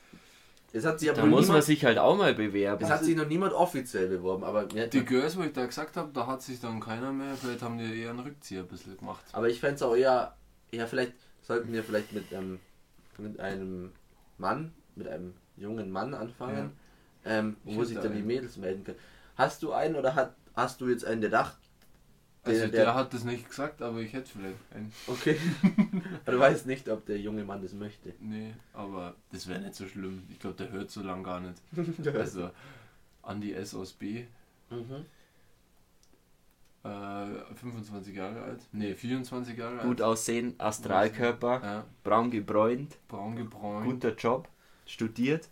[0.74, 2.84] Es hat sich aber Da muss man niemand, sich halt auch mal bewerben.
[2.84, 6.10] es hat sich noch niemand offiziell beworben, aber die Girls, wo ich da gesagt habe,
[6.14, 9.24] da hat sich dann keiner mehr, vielleicht haben die eher einen Rückzieher ein bisschen gemacht.
[9.32, 10.36] Aber ich fände es auch eher,
[10.72, 12.60] ja, vielleicht sollten wir vielleicht mit, ähm,
[13.18, 13.92] mit einem
[14.38, 16.72] Mann, mit einem jungen Mann anfangen,
[17.26, 18.22] ähm, Ich wo sich dann die.
[18.22, 19.00] Mädels melden können.
[19.36, 21.58] Hast du einen oder hat, hast du jetzt einen, der dacht?
[22.48, 24.92] Also Der- der, hat das nicht gesagt, aber ich hätte vielleicht einen.
[25.08, 25.38] Okay.
[26.26, 28.14] Aber du weißt nicht, ob der junge Mann das möchte.
[28.20, 30.24] Nee, aber das wäre nicht so schlimm.
[30.30, 31.62] Ich glaube, der hört so lang gar nicht.
[32.16, 32.50] Also,
[33.24, 34.26] Andi S aus B,
[34.70, 35.06] Mhm.
[36.84, 38.60] äh, 25 Jahre alt.
[38.72, 40.02] Nee, 24 Jahre Gut alt.
[40.02, 43.86] aussehen, Astralkörper, Ja, braun gebräunt, braun gebräunt.
[43.86, 44.48] guter Job,
[44.86, 45.50] studiert.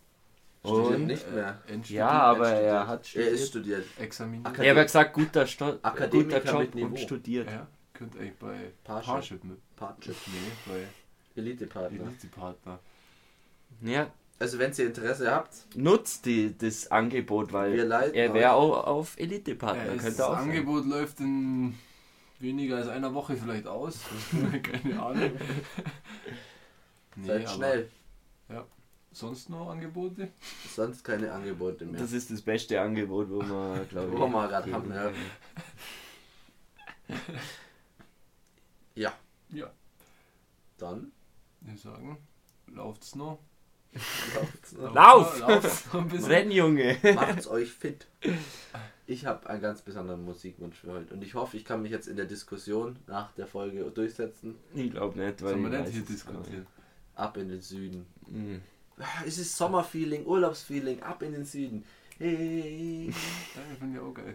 [0.66, 1.58] Studiert Und, nicht mehr.
[1.68, 3.32] Äh, ja, aber er hat Er studiert.
[3.32, 3.84] ist studiert.
[3.98, 4.46] examiniert.
[4.46, 6.86] Akadem- Er hat gesagt, guter, Sto Akademiker guter Job mit Niveau.
[6.88, 7.50] und studiert.
[7.50, 9.06] Ja, könnte eigentlich bei Parship.
[9.12, 9.76] Parship mit.
[9.76, 10.14] Partner.
[10.26, 12.00] Nee, bei Elite-Partner.
[12.06, 12.78] Elite-Partner.
[13.82, 19.18] Ja, Also wenn ihr Interesse habt, nutzt die, das Angebot, weil er wäre auch auf
[19.18, 19.86] Elite-Partner.
[19.86, 20.42] Ja, das könnte auch sein.
[20.50, 21.74] Angebot läuft in
[22.38, 24.00] weniger als einer Woche vielleicht aus.
[24.62, 25.32] Keine Ahnung.
[27.16, 27.90] Nee, seid aber schnell.
[29.16, 30.28] Sonst noch Angebote?
[30.74, 31.98] Sonst keine Angebote mehr.
[31.98, 34.18] Das ist das beste Angebot, wo man, glaube ich.
[34.20, 35.10] Wo wir gerade haben, ja.
[38.94, 39.14] Ja,
[39.48, 39.70] Ja.
[40.76, 41.12] dann
[41.72, 42.18] Ich sagen,
[42.66, 43.38] lauft's noch.
[44.34, 44.94] läuft's noch.
[44.94, 45.40] Lauf!
[45.40, 46.30] Lauft's noch ein bisschen.
[46.30, 46.98] Renn, Junge!
[47.14, 48.06] Macht's euch fit.
[49.06, 52.06] Ich habe einen ganz besonderen Musikwunsch für heute und ich hoffe, ich kann mich jetzt
[52.06, 54.56] in der Diskussion nach der Folge durchsetzen.
[54.74, 55.52] Ich glaube nicht, weil.
[55.52, 56.66] Sollen wir ich nicht hier diskutieren?
[57.14, 58.04] Ab in den Süden.
[58.28, 58.60] Mhm.
[59.26, 61.84] Es ist Sommerfeeling, Urlaubsfeeling, ab in den Süden.
[62.18, 63.06] Hey.
[63.08, 64.34] Ja, ich finde ja auch geil.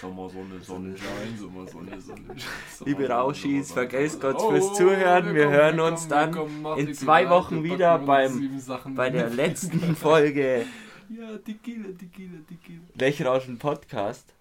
[0.00, 2.38] Sommer, Sonne, Sonnenschein, Sommer, Sonne, Sonnenschein.
[2.76, 4.20] Sommer, Liebe Sonne, Rauschis, vergesst.
[4.20, 5.34] Gott Oh, fürs Zuhören.
[5.34, 6.34] Wir hören uns dann
[6.76, 8.60] in zwei Wochen wieder beim-
[8.96, 10.66] Bei der letzten Folge
[11.08, 12.80] Ja, Tequila, Tequila, Tequila.
[12.94, 14.32] Lechrauschen Podcast.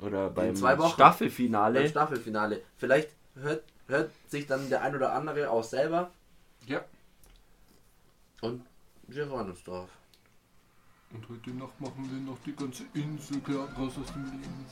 [0.00, 0.92] Oder beim zwei Wochen.
[0.92, 1.80] Staffelfinale.
[1.80, 2.60] Beim Staffelfinale.
[2.76, 6.10] Vielleicht hört, hört sich dann der ein oder andere auch selber
[6.66, 6.84] Ja.
[8.42, 8.62] Und
[9.08, 9.88] wir freuen uns drauf.
[11.12, 14.66] Und heute Nacht machen wir noch die ganze Insel klar raus aus dem Leben.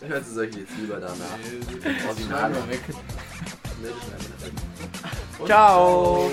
[0.00, 1.38] Hört es euch jetzt lieber danach.
[1.38, 2.52] Äh, Original.
[2.68, 2.80] weg.
[3.80, 4.52] Nee, weg.
[5.38, 6.30] Und Ciao.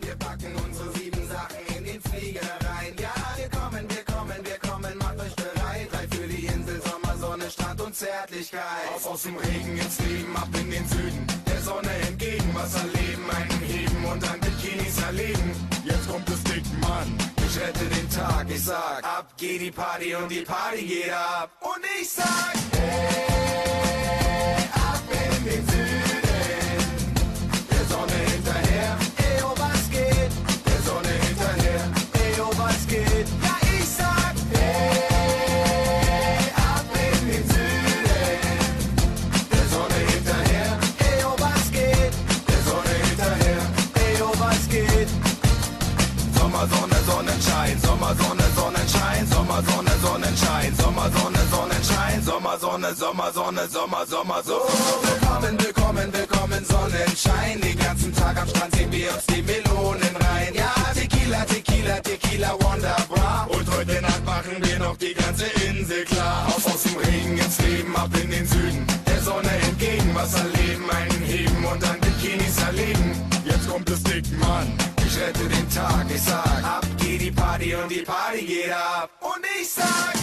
[0.00, 2.94] Wir packen unsere sieben Sachen in den Flieger rein.
[3.00, 5.88] Ja, wir kommen, wir kommen, wir kommen, macht euch bereit.
[5.90, 8.60] Drei für die Insel, Sommer, Sonne, Strand und Zärtlichkeit.
[8.94, 11.49] Auf aus dem Regen ins Leben, ab in den Süden.
[11.60, 15.52] Der Sonne entgegen, Wasser leben, einen heben und dann Bikinis erleben.
[15.84, 17.18] Jetzt kommt es dick, Mann.
[17.36, 21.50] Ich rette den Tag, ich sag, ab geht die Party und die Party geht ab.
[21.60, 23.20] Und ich sag, hey,
[51.12, 54.60] Sonne, Sonnenschein, Sommer, Sonne, Sommer, Sonne, Sommer, Sommer, so.
[55.02, 57.60] Willkommen, willkommen, willkommen, Sonnenschein.
[57.60, 60.54] Den ganzen Tag am Strand sehen wir uns die Melonen rein.
[60.54, 63.46] Ja, Tequila, Tequila, Tequila, Wonderbra.
[63.50, 66.46] Und heute Nacht machen wir noch die ganze Insel klar.
[66.48, 68.99] Auf aus dem Regen ins Leben, ab in den Süden.
[69.22, 73.12] Sonne entgegen, Wasser leben, einen heben und dann Bikinis erleben.
[73.44, 74.72] Jetzt kommt es dick, Mann.
[75.06, 79.10] Ich rette den Tag, ich sag, ab geht die Party und die Party geht ab.
[79.20, 80.14] Und ich sag,